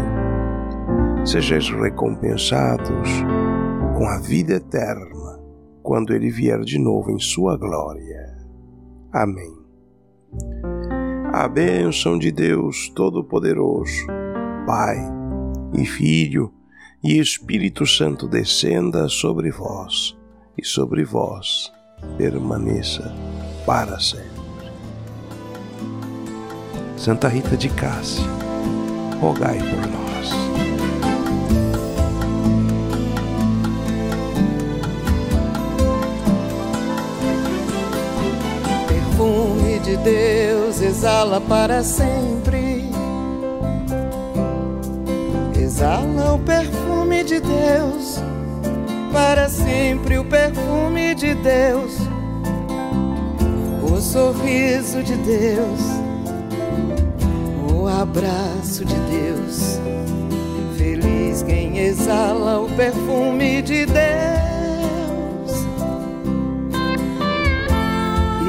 [1.23, 3.23] sejais recompensados
[3.97, 5.41] com a vida eterna
[5.81, 8.37] quando ele vier de novo em sua glória.
[9.11, 9.57] Amém.
[11.33, 14.05] A bênção de Deus Todo-Poderoso,
[14.67, 14.97] Pai,
[15.73, 16.53] e Filho
[17.03, 20.15] e Espírito Santo descenda sobre vós
[20.55, 21.71] e sobre vós
[22.17, 23.13] permaneça
[23.65, 24.27] para sempre.
[26.95, 28.25] Santa Rita de Cássia,
[29.19, 30.46] rogai por nós.
[39.17, 42.87] Perfume de Deus exala para sempre
[45.59, 48.21] exala o perfume de Deus,
[49.11, 51.97] para sempre o perfume de Deus,
[53.91, 55.81] o sorriso de Deus,
[57.73, 59.79] o abraço de Deus.
[60.77, 64.56] Feliz quem exala o perfume de Deus.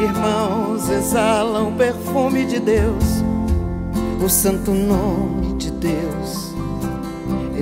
[0.03, 3.23] Irmãos, exalam o perfume de Deus,
[4.25, 6.49] o santo nome de Deus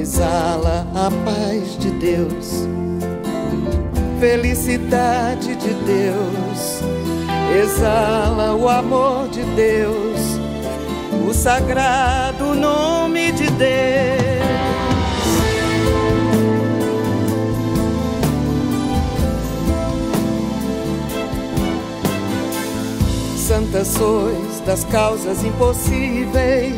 [0.07, 2.67] exala a paz de Deus,
[4.21, 6.81] felicidade de Deus,
[7.63, 10.39] exala o amor de Deus,
[11.29, 14.16] o sagrado nome de Deus.
[23.77, 26.73] Santa sois das causas impossíveis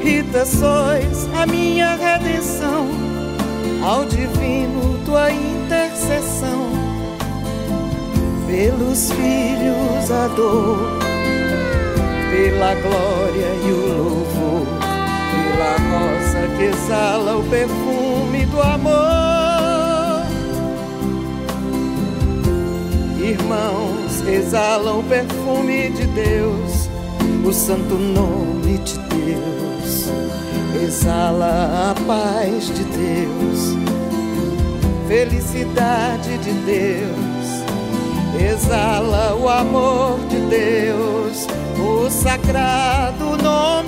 [0.00, 2.88] Rita, sois a minha redenção,
[3.82, 6.68] ao divino tua intercessão.
[8.46, 10.78] Pelos filhos a dor,
[12.30, 14.66] pela glória e o louvor,
[15.32, 20.22] pela rosa que exala o perfume do amor.
[23.20, 26.88] Irmãos, exalam o perfume de Deus,
[27.44, 29.68] o santo nome de Deus
[30.88, 33.76] exala a paz de Deus,
[35.06, 41.46] felicidade de Deus, exala o amor de Deus,
[41.78, 43.87] o sagrado nome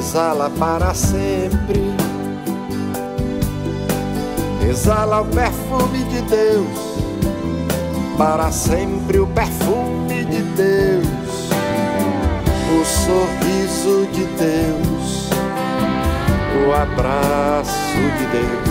[0.00, 1.94] exala para sempre.
[4.66, 6.78] Exala o perfume de Deus,
[8.16, 11.50] para sempre o perfume de Deus,
[12.72, 15.28] o sorriso de Deus,
[16.66, 18.70] o abraço de Deus.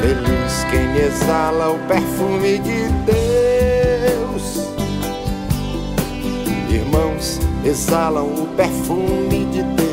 [0.00, 4.68] Feliz quem exala o perfume de Deus.
[6.70, 9.87] Irmãos, exalam o perfume de Deus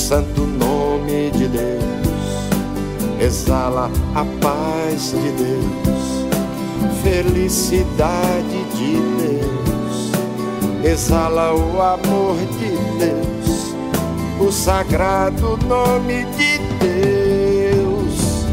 [0.00, 2.50] santo nome de Deus,
[3.20, 6.24] exala a paz de Deus,
[7.02, 10.10] felicidade de Deus,
[10.82, 13.74] exala o amor de Deus,
[14.40, 18.46] o sagrado nome de Deus.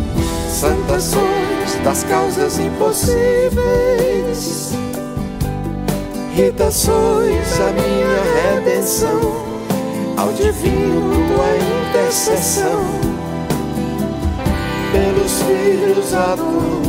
[0.52, 4.74] Santas sois das causas impossíveis.
[6.36, 8.22] Rita, sois a minha
[8.54, 9.47] redenção,
[10.18, 11.50] ao divino tua
[11.88, 12.82] intercessão,
[14.92, 16.82] pelos filhos a dor,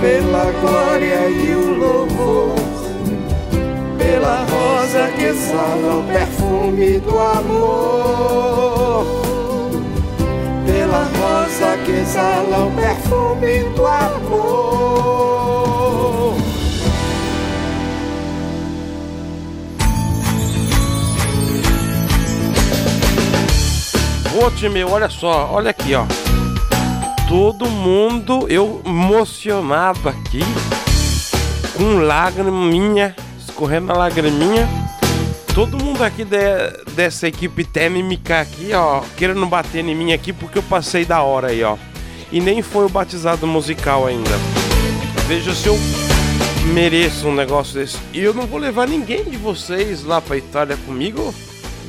[0.00, 2.56] pela glória e o louvor,
[3.96, 9.06] pela rosa que exala o perfume do amor,
[10.66, 15.31] pela rosa que exala o perfume do amor.
[24.34, 26.04] Ô time, olha só, olha aqui, ó.
[27.28, 30.40] Todo mundo, eu emocionado aqui,
[31.76, 33.14] com lagriminha,
[33.46, 34.68] escorrendo a lagriminha.
[35.54, 40.58] Todo mundo aqui de- dessa equipe técnica aqui, ó, querendo bater em mim aqui porque
[40.58, 41.76] eu passei da hora aí, ó.
[42.30, 44.30] E nem foi o batizado musical ainda.
[45.28, 45.78] Veja se eu
[46.72, 47.98] mereço um negócio desse.
[48.14, 51.34] E eu não vou levar ninguém de vocês lá pra Itália comigo.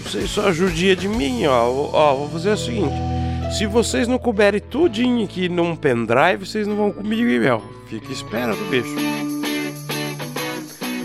[0.04, 1.90] Vocês só judia de mim, ó.
[1.92, 2.94] Ó, vou fazer o seguinte.
[3.58, 7.64] Se vocês não couberem tudinho aqui num pendrive, vocês não vão comigo, meu.
[7.88, 8.96] Fica esperando, bicho.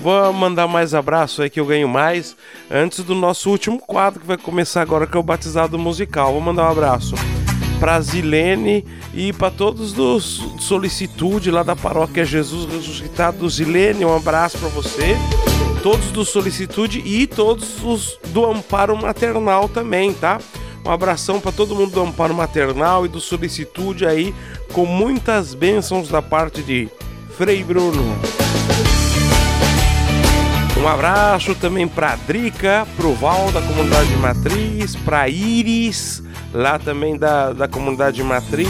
[0.03, 2.37] Vou mandar mais abraço aí que eu ganho mais
[2.71, 6.33] antes do nosso último quadro que vai começar agora, que é o batizado musical.
[6.33, 7.15] Vou mandar um abraço
[7.79, 13.49] pra Zilene e para todos dos solicitude lá da paróquia Jesus Ressuscitado.
[13.49, 15.17] Zilene, um abraço para você.
[15.83, 20.41] Todos do solicitude e todos os do amparo maternal também, tá?
[20.85, 24.35] Um abração para todo mundo do amparo maternal e do solicitude aí,
[24.73, 26.89] com muitas bênçãos da parte de
[27.37, 28.17] Frei Bruno.
[30.81, 36.23] Um abraço também para Drica, pro Val da comunidade Matriz, para Iris,
[36.53, 38.69] lá também da, da comunidade Matriz,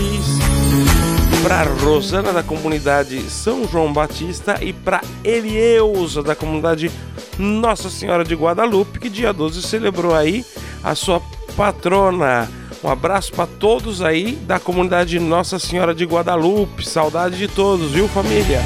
[1.43, 6.91] para Rosana da comunidade São João Batista e para Elieusa da comunidade
[7.39, 10.45] Nossa Senhora de Guadalupe, que dia 12 celebrou aí
[10.83, 11.23] a sua
[11.57, 12.49] patrona.
[12.83, 16.87] Um abraço para todos aí da comunidade Nossa Senhora de Guadalupe.
[16.87, 18.61] Saudade de todos, viu, família?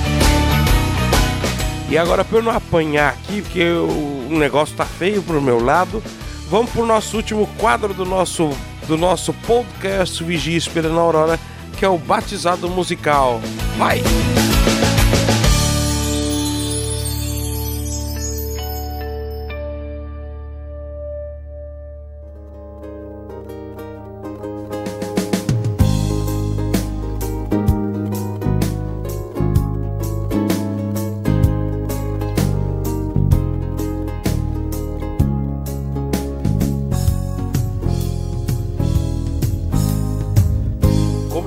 [1.88, 6.02] E agora, para eu não apanhar aqui, porque o negócio tá feio pro meu lado,
[6.48, 8.50] vamos pro nosso último quadro do nosso,
[8.86, 11.38] do nosso podcast Vigia Esperando Aurora,
[11.78, 13.40] que é o Batizado Musical.
[13.76, 14.02] Vai!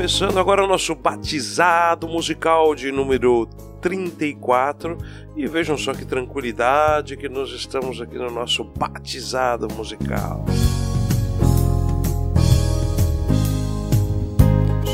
[0.06, 3.47] Começando agora o nosso batizado musical de número
[3.82, 4.99] 34.
[5.36, 10.45] E vejam só que tranquilidade que nós estamos aqui no nosso batizado musical.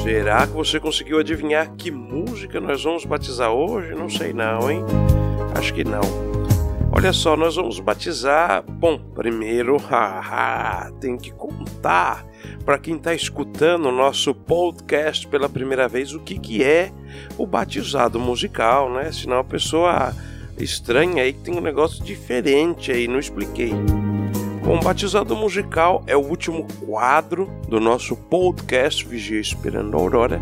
[0.02, 3.94] Será que você conseguiu adivinhar que música nós vamos batizar hoje?
[3.94, 4.82] Não sei não, hein?
[5.54, 6.31] Acho que não.
[6.94, 8.64] Olha só, nós vamos batizar.
[8.64, 12.26] Bom, primeiro, haha, tem que contar
[12.66, 16.92] para quem está escutando o nosso podcast pela primeira vez o que, que é
[17.38, 19.10] o batizado musical, né?
[19.12, 20.14] Senão a pessoa
[20.58, 23.72] estranha aí que tem um negócio diferente aí, não expliquei.
[24.62, 30.42] Bom, batizado musical é o último quadro do nosso podcast Vigia Esperando a Aurora.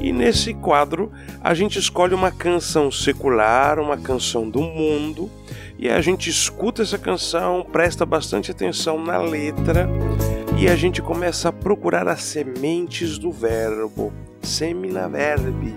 [0.00, 1.10] E nesse quadro
[1.42, 5.30] a gente escolhe uma canção secular, uma canção do mundo,
[5.78, 9.88] e a gente escuta essa canção, presta bastante atenção na letra
[10.58, 15.74] e a gente começa a procurar as sementes do verbo, semina verbi,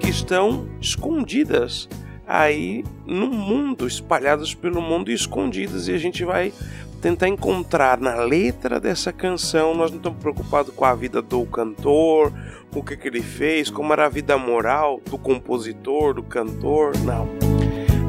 [0.00, 1.88] que estão escondidas
[2.26, 6.52] aí no mundo, espalhadas pelo mundo e escondidas, e a gente vai
[7.00, 9.74] tentar encontrar na letra dessa canção.
[9.74, 12.32] Nós não estamos preocupados com a vida do cantor,
[12.74, 17.57] o que, que ele fez, como era a vida moral do compositor, do cantor, não.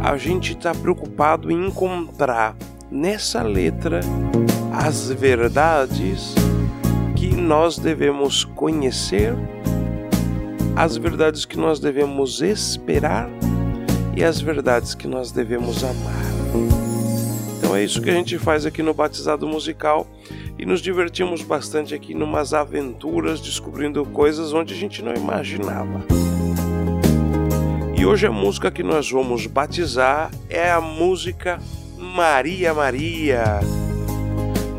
[0.02, 2.56] A gente está preocupado em encontrar
[2.90, 4.00] nessa letra
[4.72, 6.34] as verdades
[7.16, 9.36] que nós devemos conhecer,
[10.76, 13.30] as verdades que nós devemos esperar
[14.16, 16.30] e as verdades que nós devemos amar.
[17.58, 20.08] Então é isso que a gente faz aqui no Batizado Musical
[20.58, 26.29] e nos divertimos bastante aqui numas aventuras descobrindo coisas onde a gente não imaginava.
[28.00, 31.60] E hoje a música que nós vamos batizar é a música
[31.98, 33.60] Maria Maria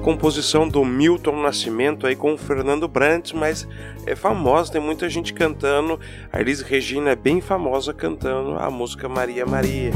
[0.02, 3.68] composição do Milton Nascimento aí com o Fernando Brandt, mas
[4.06, 6.00] é famosa, tem muita gente cantando.
[6.32, 9.92] A Elis Regina é bem famosa cantando a música Maria Maria.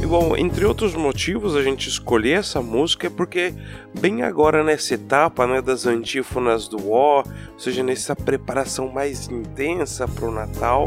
[0.00, 3.52] E bom, entre outros motivos a gente escolher essa música é porque
[3.98, 10.08] bem agora nessa etapa né, das antífonas do Ó, ou seja, nessa preparação mais intensa
[10.08, 10.86] para o Natal,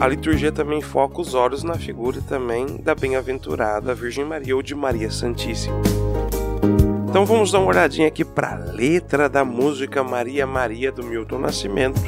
[0.00, 4.74] a liturgia também foca os olhos na figura também da bem-aventurada Virgem Maria ou de
[4.74, 5.80] Maria Santíssima.
[7.08, 11.38] Então vamos dar uma olhadinha aqui para a letra da música Maria Maria do Milton
[11.38, 12.00] Nascimento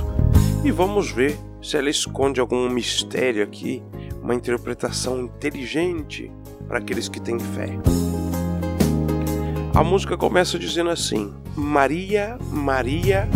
[0.63, 3.83] e vamos ver se ela esconde algum mistério aqui,
[4.23, 6.31] uma interpretação inteligente
[6.69, 7.71] para aqueles que têm fé.
[9.75, 13.29] A música começa dizendo assim: Maria, Maria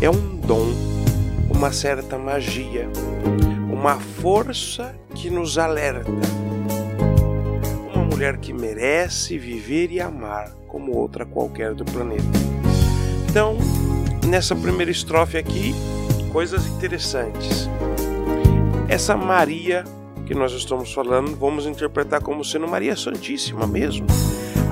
[0.00, 0.66] é um dom,
[1.50, 2.88] uma certa magia,
[3.70, 6.10] uma força que nos alerta.
[7.94, 12.24] Uma mulher que merece viver e amar como outra qualquer do planeta.
[13.28, 13.56] Então,
[14.26, 15.74] nessa primeira estrofe aqui,
[16.32, 17.68] coisas interessantes.
[18.88, 19.84] Essa Maria
[20.26, 24.06] que nós estamos falando, vamos interpretar como sendo Maria Santíssima mesmo.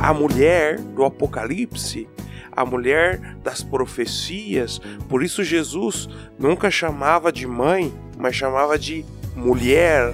[0.03, 2.09] A mulher do Apocalipse,
[2.51, 4.81] a mulher das profecias.
[5.09, 9.05] Por isso Jesus nunca chamava de mãe, mas chamava de
[9.35, 10.13] mulher.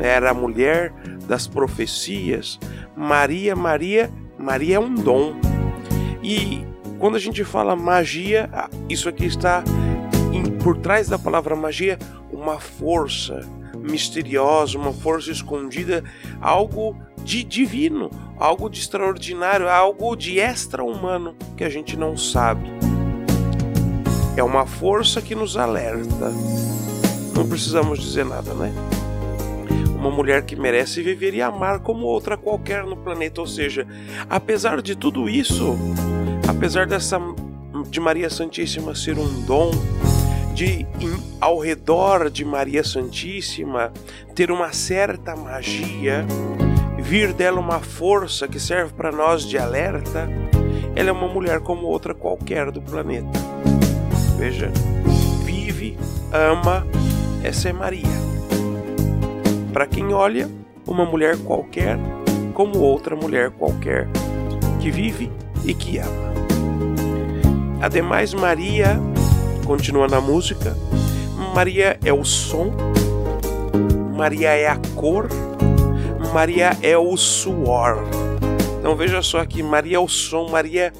[0.00, 0.92] Era a mulher
[1.26, 2.58] das profecias.
[2.96, 5.34] Maria, Maria Maria é um dom.
[6.22, 6.64] E
[6.98, 9.62] quando a gente fala magia, ah, isso aqui está
[10.62, 11.98] por trás da palavra magia
[12.32, 13.40] uma força
[13.78, 16.02] misteriosa, uma força escondida,
[16.40, 22.70] algo de divino, algo de extraordinário, algo de extra-humano que a gente não sabe.
[24.36, 26.32] É uma força que nos alerta.
[27.34, 28.72] Não precisamos dizer nada, né?
[30.00, 33.40] uma mulher que merece viver e amar como outra qualquer no planeta.
[33.42, 33.86] Ou seja,
[34.28, 35.76] apesar de tudo isso,
[36.48, 37.20] apesar dessa
[37.88, 39.70] de Maria Santíssima ser um dom,
[40.54, 40.86] de
[41.40, 43.92] ao redor de Maria Santíssima
[44.34, 46.26] ter uma certa magia,
[46.98, 50.28] vir dela uma força que serve para nós de alerta,
[50.96, 53.38] ela é uma mulher como outra qualquer do planeta.
[54.38, 54.70] Veja,
[55.44, 55.96] vive,
[56.32, 56.86] ama,
[57.42, 58.20] essa é Maria.
[59.72, 60.50] Para quem olha
[60.86, 61.98] uma mulher qualquer
[62.60, 64.06] como outra mulher qualquer,
[64.80, 65.32] que vive
[65.64, 66.30] e que ama.
[67.80, 69.00] Ademais, Maria,
[69.64, 70.76] continua na música,
[71.54, 72.70] Maria é o som,
[74.14, 75.28] Maria é a cor,
[76.34, 78.04] Maria é o suor.
[78.78, 80.92] Então veja só aqui, Maria é o som, Maria,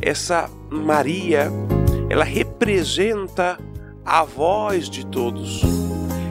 [0.00, 1.50] essa Maria,
[2.08, 3.58] ela representa
[4.04, 5.87] a voz de todos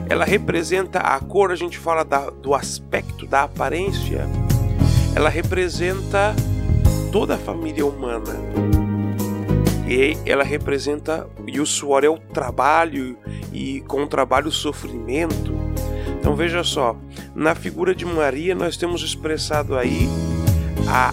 [0.08, 4.26] ela representa a cor, a gente fala da, do aspecto, da aparência,
[5.14, 6.34] ela representa
[7.12, 8.34] toda a família humana.
[9.86, 13.18] E ela representa, e o suor é o trabalho,
[13.52, 15.54] e com o trabalho o sofrimento.
[16.18, 16.96] Então veja só,
[17.34, 20.08] na figura de Maria nós temos expressado aí
[20.88, 21.12] a,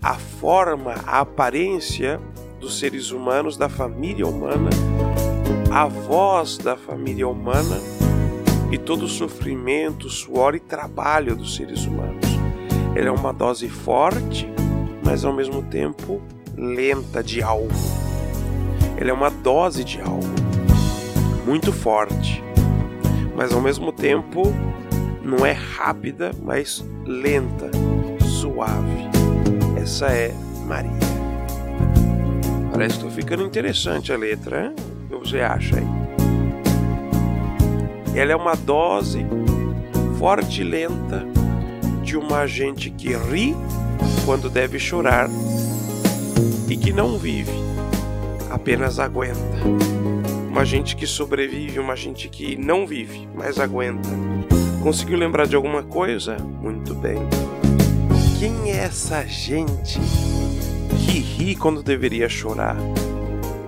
[0.00, 2.20] a forma, a aparência
[2.60, 4.70] dos seres humanos, da família humana,
[5.70, 8.01] a voz da família humana
[8.72, 12.26] e todo o sofrimento, suor e trabalho dos seres humanos.
[12.96, 14.48] Ele é uma dose forte,
[15.04, 16.22] mas ao mesmo tempo
[16.56, 17.68] lenta de algo.
[18.96, 20.22] Ele é uma dose de algo
[21.44, 22.42] muito forte,
[23.36, 24.42] mas ao mesmo tempo
[25.22, 27.70] não é rápida, mas lenta,
[28.40, 29.10] suave.
[29.80, 30.34] Essa é
[30.66, 30.90] Maria.
[32.70, 34.76] Parece que está ficando interessante a letra, hein?
[35.10, 36.01] o que você acha aí?
[38.14, 39.24] Ela é uma dose
[40.18, 41.26] forte e lenta
[42.02, 43.56] de uma gente que ri
[44.24, 45.28] quando deve chorar
[46.68, 47.52] e que não vive,
[48.50, 49.38] apenas aguenta.
[50.48, 54.08] Uma gente que sobrevive, uma gente que não vive, mas aguenta.
[54.82, 56.36] Conseguiu lembrar de alguma coisa?
[56.36, 57.18] Muito bem.
[58.38, 59.98] Quem é essa gente
[61.06, 62.76] que ri quando deveria chorar?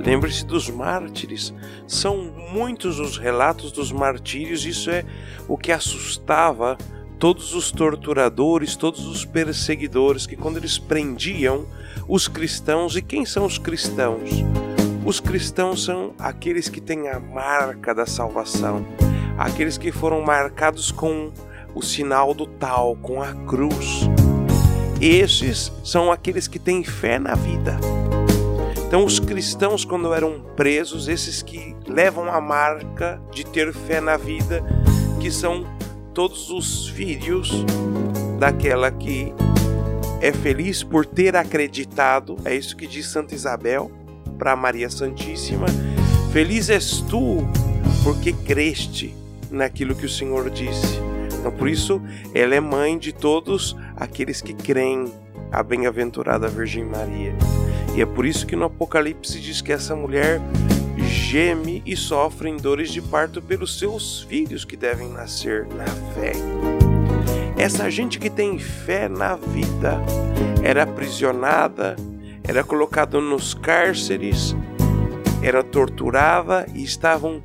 [0.05, 1.55] Lembre-se dos mártires.
[1.87, 5.05] São muitos os relatos dos martírios, isso é
[5.49, 6.77] o que assustava
[7.19, 11.67] todos os torturadores, todos os perseguidores, que quando eles prendiam
[12.07, 14.31] os cristãos, e quem são os cristãos?
[15.07, 18.85] Os cristãos são aqueles que têm a marca da salvação,
[19.39, 21.33] aqueles que foram marcados com
[21.75, 24.09] o sinal do tal, com a cruz.
[25.01, 28.04] Esses são aqueles que têm fé na vida.
[28.95, 34.17] Então, os cristãos, quando eram presos, esses que levam a marca de ter fé na
[34.17, 34.63] vida,
[35.21, 35.65] que são
[36.15, 37.51] todos os filhos
[38.39, 39.35] daquela que
[40.21, 43.91] é feliz por ter acreditado, é isso que diz Santa Isabel
[44.39, 45.67] para Maria Santíssima:
[46.33, 47.39] Feliz és tu,
[48.05, 49.13] porque creste
[49.51, 51.01] naquilo que o Senhor disse.
[51.41, 52.01] Então, por isso,
[52.33, 55.13] ela é mãe de todos aqueles que creem,
[55.55, 57.35] a bem-aventurada Virgem Maria.
[57.97, 60.41] E é por isso que no Apocalipse diz que essa mulher
[61.09, 66.33] geme e sofre em dores de parto pelos seus filhos que devem nascer na fé.
[67.57, 70.01] Essa gente que tem fé na vida
[70.63, 71.95] era aprisionada,
[72.43, 74.57] era colocada nos cárceres,
[75.43, 77.43] era torturada e estavam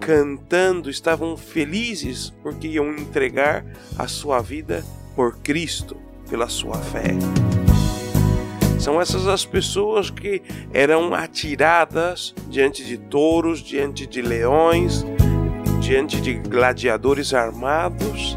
[0.00, 3.64] cantando, estavam felizes porque iam entregar
[3.96, 4.84] a sua vida
[5.14, 5.96] por Cristo,
[6.28, 7.14] pela sua fé.
[8.82, 10.42] São essas as pessoas que
[10.74, 15.06] eram atiradas diante de touros, diante de leões,
[15.80, 18.36] diante de gladiadores armados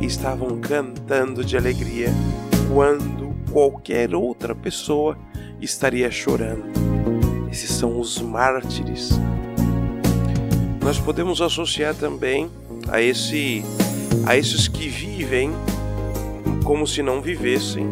[0.00, 2.06] e estavam cantando de alegria
[2.72, 5.18] quando qualquer outra pessoa
[5.60, 6.70] estaria chorando.
[7.50, 9.10] Esses são os mártires.
[10.80, 12.48] Nós podemos associar também
[12.86, 13.64] a esse
[14.24, 15.50] a esses que vivem
[16.62, 17.88] como se não vivessem,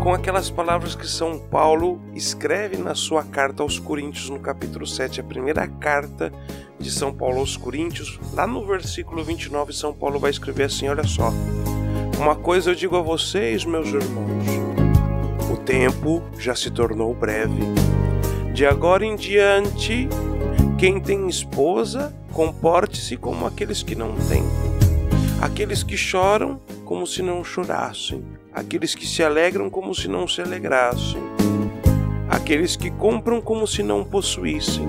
[0.00, 5.20] com aquelas palavras que São Paulo escreve na sua carta aos Coríntios, no capítulo 7,
[5.20, 6.32] a primeira carta
[6.78, 11.04] de São Paulo aos Coríntios, lá no versículo 29, São Paulo vai escrever assim: Olha
[11.04, 11.30] só,
[12.18, 14.46] uma coisa eu digo a vocês, meus irmãos,
[15.52, 17.60] o tempo já se tornou breve.
[18.54, 20.08] De agora em diante,
[20.78, 24.44] quem tem esposa, comporte-se como aqueles que não têm.
[25.42, 28.39] Aqueles que choram, como se não chorassem.
[28.60, 31.18] Aqueles que se alegram, como se não se alegrassem.
[32.28, 34.86] Aqueles que compram, como se não possuíssem.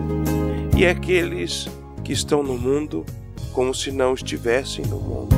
[0.77, 1.69] E aqueles
[2.03, 3.05] que estão no mundo,
[3.53, 5.33] como se não estivessem no mundo.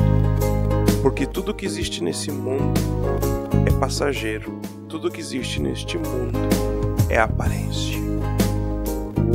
[1.00, 2.80] Porque tudo que existe nesse mundo
[3.68, 4.60] é passageiro.
[4.88, 6.40] Tudo que existe neste mundo
[7.08, 8.00] é aparência.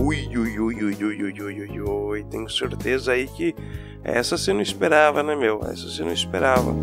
[0.03, 2.23] Ui, ui, ui, ui, ui, ui, ui, ui, ui.
[2.25, 3.55] Tenho certeza aí que
[4.03, 5.61] essa você não esperava, né, meu?
[5.63, 6.75] Essa você não esperava.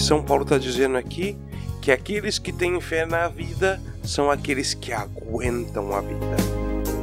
[0.00, 1.36] São Paulo está dizendo aqui
[1.80, 6.36] que aqueles que têm fé na vida são aqueles que aguentam a vida,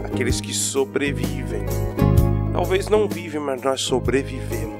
[0.04, 1.64] aqueles que sobrevivem.
[2.52, 4.78] Talvez não vivem, mas nós sobrevivemos.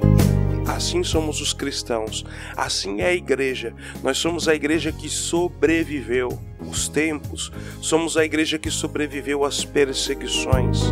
[0.68, 2.26] Assim somos os cristãos,
[2.56, 3.74] assim é a igreja.
[4.04, 10.92] Nós somos a igreja que sobreviveu os tempos, somos a igreja que sobreviveu às perseguições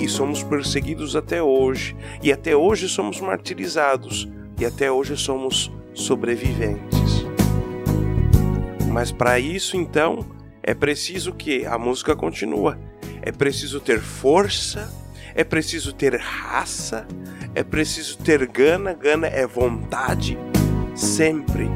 [0.00, 4.28] e somos perseguidos até hoje, e até hoje somos martirizados,
[4.58, 7.26] e até hoje somos sobreviventes.
[8.90, 10.24] Mas para isso então
[10.62, 12.78] é preciso que a música continua.
[13.22, 14.92] É preciso ter força,
[15.34, 17.06] é preciso ter raça,
[17.54, 20.38] é preciso ter gana, gana é vontade,
[20.94, 21.70] sempre.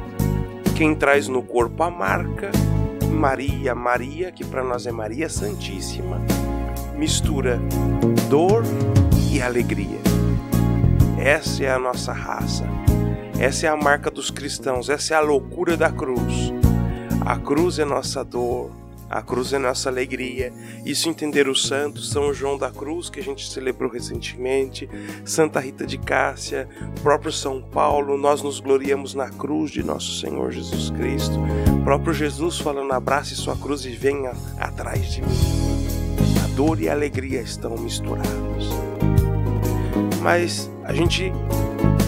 [0.74, 2.51] Quem traz no corpo a marca,
[3.11, 6.20] Maria, Maria, que para nós é Maria Santíssima,
[6.97, 7.61] mistura
[8.28, 8.65] dor
[9.31, 10.01] e alegria.
[11.19, 12.82] Essa é a nossa raça.
[13.43, 16.52] Essa é a marca dos cristãos, essa é a loucura da cruz.
[17.27, 18.70] A cruz é nossa dor,
[19.10, 20.52] a cruz é nossa alegria.
[20.86, 24.89] Isso entender os santos, São João da Cruz, que a gente celebrou recentemente,
[25.24, 26.69] Santa Rita de Cássia,
[27.02, 31.35] próprio São Paulo, nós nos gloriamos na cruz de nosso Senhor Jesus Cristo.
[31.81, 35.28] O próprio Jesus falando: abrace sua cruz e venha atrás de mim.
[36.44, 38.70] A dor e a alegria estão misturados.
[40.23, 41.32] Mas a gente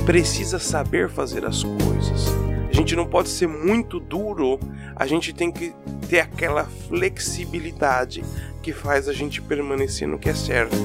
[0.04, 2.26] precisa saber fazer as coisas.
[2.68, 4.58] A gente não pode ser muito duro,
[4.96, 5.72] a gente tem que
[6.08, 8.24] ter aquela flexibilidade
[8.62, 10.76] que faz a gente permanecer no que é certo.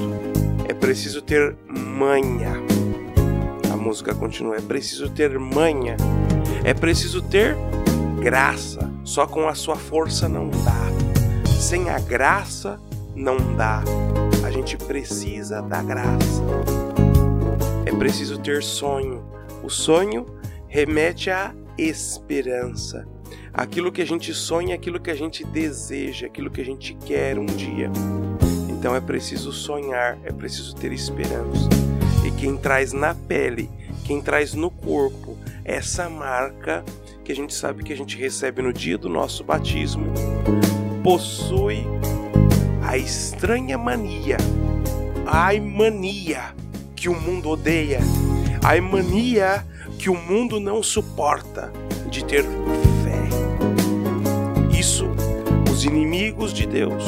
[0.68, 2.52] É preciso ter manha.
[3.72, 5.96] A música continua: é preciso ter manha.
[6.62, 7.56] É preciso ter
[8.20, 8.90] graça.
[9.04, 11.48] Só com a sua força não dá.
[11.48, 12.80] Sem a graça
[13.14, 13.82] não dá.
[14.44, 16.79] A gente precisa da graça.
[18.00, 19.22] Preciso ter sonho.
[19.62, 20.24] O sonho
[20.66, 23.06] remete à esperança.
[23.52, 27.38] Aquilo que a gente sonha, aquilo que a gente deseja, aquilo que a gente quer
[27.38, 27.90] um dia.
[28.70, 31.68] Então é preciso sonhar, é preciso ter esperança.
[32.26, 33.68] E quem traz na pele,
[34.06, 36.82] quem traz no corpo essa marca
[37.22, 40.06] que a gente sabe que a gente recebe no dia do nosso batismo,
[41.04, 41.84] possui
[42.82, 44.38] a estranha mania,
[45.26, 46.58] a mania
[47.00, 48.00] que o mundo odeia,
[48.62, 49.66] a mania
[49.98, 51.72] que o mundo não suporta
[52.10, 52.44] de ter
[53.02, 54.78] fé.
[54.78, 55.06] Isso
[55.72, 57.04] os inimigos de Deus,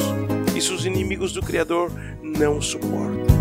[0.55, 1.91] isso os inimigos do Criador
[2.23, 3.35] não suportam.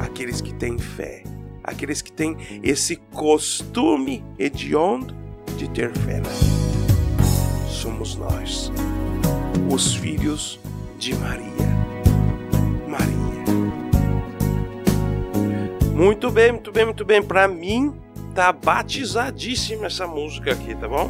[0.00, 1.22] Aqueles que têm fé,
[1.62, 5.14] aqueles que têm esse costume hediondo
[5.56, 7.68] de ter fé na vida.
[7.70, 8.72] Somos nós,
[9.72, 10.58] os filhos
[10.98, 11.83] de Maria.
[15.94, 17.22] Muito bem, muito bem, muito bem.
[17.22, 17.94] Para mim,
[18.34, 21.08] tá batizadíssima essa música aqui, tá bom?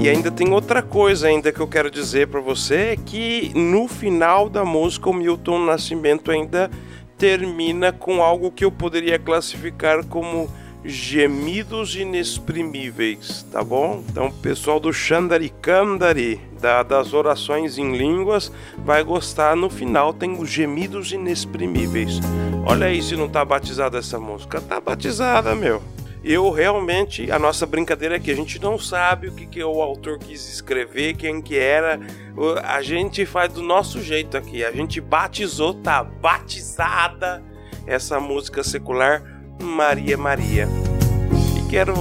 [0.00, 3.86] E ainda tem outra coisa ainda que eu quero dizer para você, é que no
[3.86, 6.68] final da música o Milton Nascimento ainda
[7.16, 10.50] termina com algo que eu poderia classificar como
[10.84, 14.02] gemidos inexprimíveis, tá bom?
[14.08, 19.54] Então, pessoal do Xandari Kandari, da, das orações em línguas, vai gostar.
[19.54, 22.20] No final tem os gemidos inexprimíveis.
[22.66, 24.60] Olha aí se não tá batizada essa música.
[24.60, 25.82] Tá batizada, meu.
[26.22, 29.80] Eu realmente, a nossa brincadeira é que a gente não sabe o que, que o
[29.80, 31.98] autor quis escrever, quem que era.
[32.62, 34.62] A gente faz do nosso jeito aqui.
[34.62, 37.42] A gente batizou, tá batizada
[37.86, 39.22] essa música secular
[39.62, 40.68] Maria Maria.
[41.58, 41.94] E quero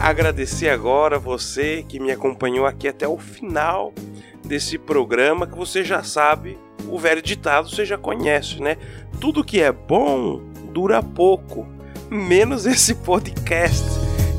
[0.00, 3.92] agradecer agora você que me acompanhou aqui até o final
[4.44, 6.58] desse programa, que você já sabe,
[6.88, 8.76] o velho ditado você já conhece, né?
[9.20, 10.42] Tudo que é bom
[10.72, 11.66] dura pouco,
[12.10, 13.84] menos esse podcast.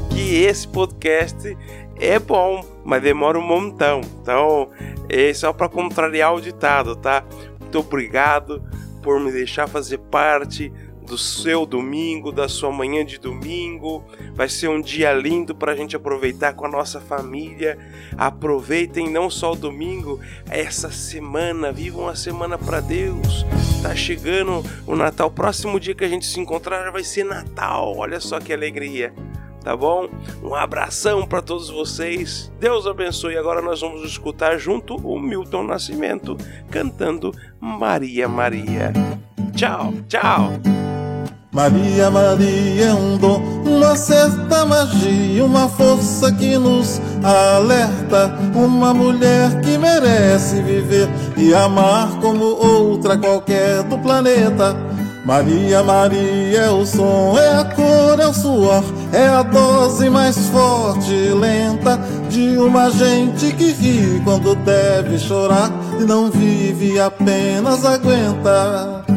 [0.09, 1.57] Que esse podcast
[1.99, 4.01] é bom, mas demora um montão.
[4.21, 4.69] Então,
[5.09, 7.23] é só para contrariar o ditado, tá?
[7.59, 8.61] Muito obrigado
[9.01, 10.71] por me deixar fazer parte
[11.03, 14.03] do seu domingo, da sua manhã de domingo.
[14.34, 17.77] Vai ser um dia lindo para a gente aproveitar com a nossa família.
[18.17, 20.19] Aproveitem não só o domingo,
[20.49, 21.71] essa semana.
[21.71, 23.45] Vivam a semana para Deus.
[23.81, 25.30] Tá chegando o Natal.
[25.30, 27.95] Próximo dia que a gente se encontrar vai ser Natal.
[27.97, 29.13] Olha só que alegria.
[29.63, 30.09] Tá bom?
[30.43, 32.51] Um abração para todos vocês.
[32.59, 33.38] Deus abençoe.
[33.38, 36.38] Agora nós vamos escutar junto o Milton Nascimento
[36.69, 38.91] cantando Maria Maria.
[39.55, 40.93] Tchau, tchau.
[41.53, 48.35] Maria, Maria é um dom, uma certa magia, uma força que nos alerta.
[48.55, 51.07] Uma mulher que merece viver
[51.38, 54.75] e amar como outra qualquer do planeta.
[55.23, 60.35] Maria, Maria é o som, é a cor, é o suor, é a dose mais
[60.49, 61.97] forte e lenta
[62.30, 69.12] de uma gente que ri quando deve chorar e não vive apenas aguenta.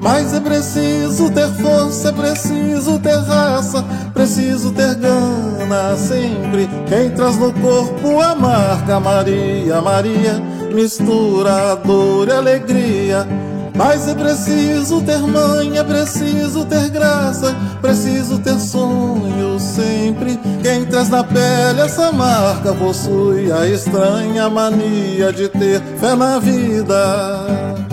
[0.00, 6.68] Mas é preciso ter força, é preciso ter raça, preciso ter gana sempre.
[6.88, 13.28] Quem traz no corpo a marca Maria, Maria, mistura dor e alegria.
[13.76, 20.38] Mas é preciso ter mãe, é preciso ter graça, preciso ter sonho sempre.
[20.62, 27.89] Quem traz na pele essa marca possui a estranha mania de ter fé na vida.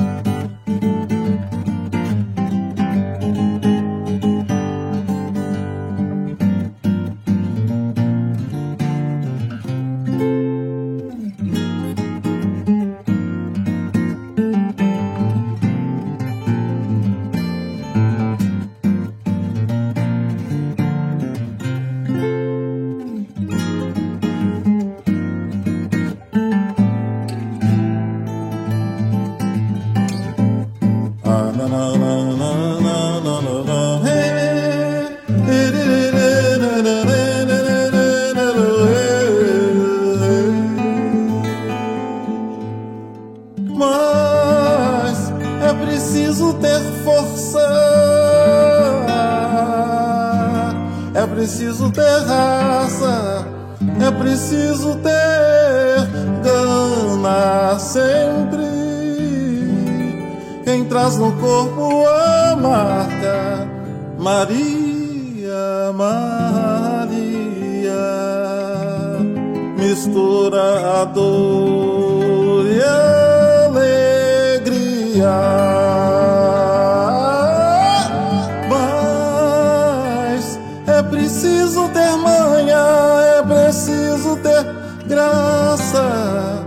[85.07, 86.65] Graça,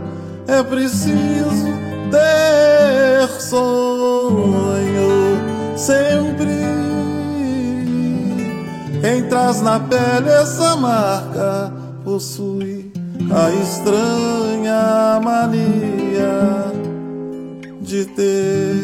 [0.48, 1.66] é preciso
[2.10, 5.10] ter sonho
[5.76, 6.50] sempre.
[9.00, 11.72] Quem traz na pele essa marca
[12.04, 12.92] possui
[13.30, 16.72] a estranha mania
[17.80, 18.74] de ter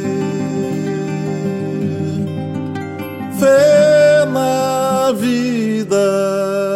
[3.39, 6.76] fé na vida.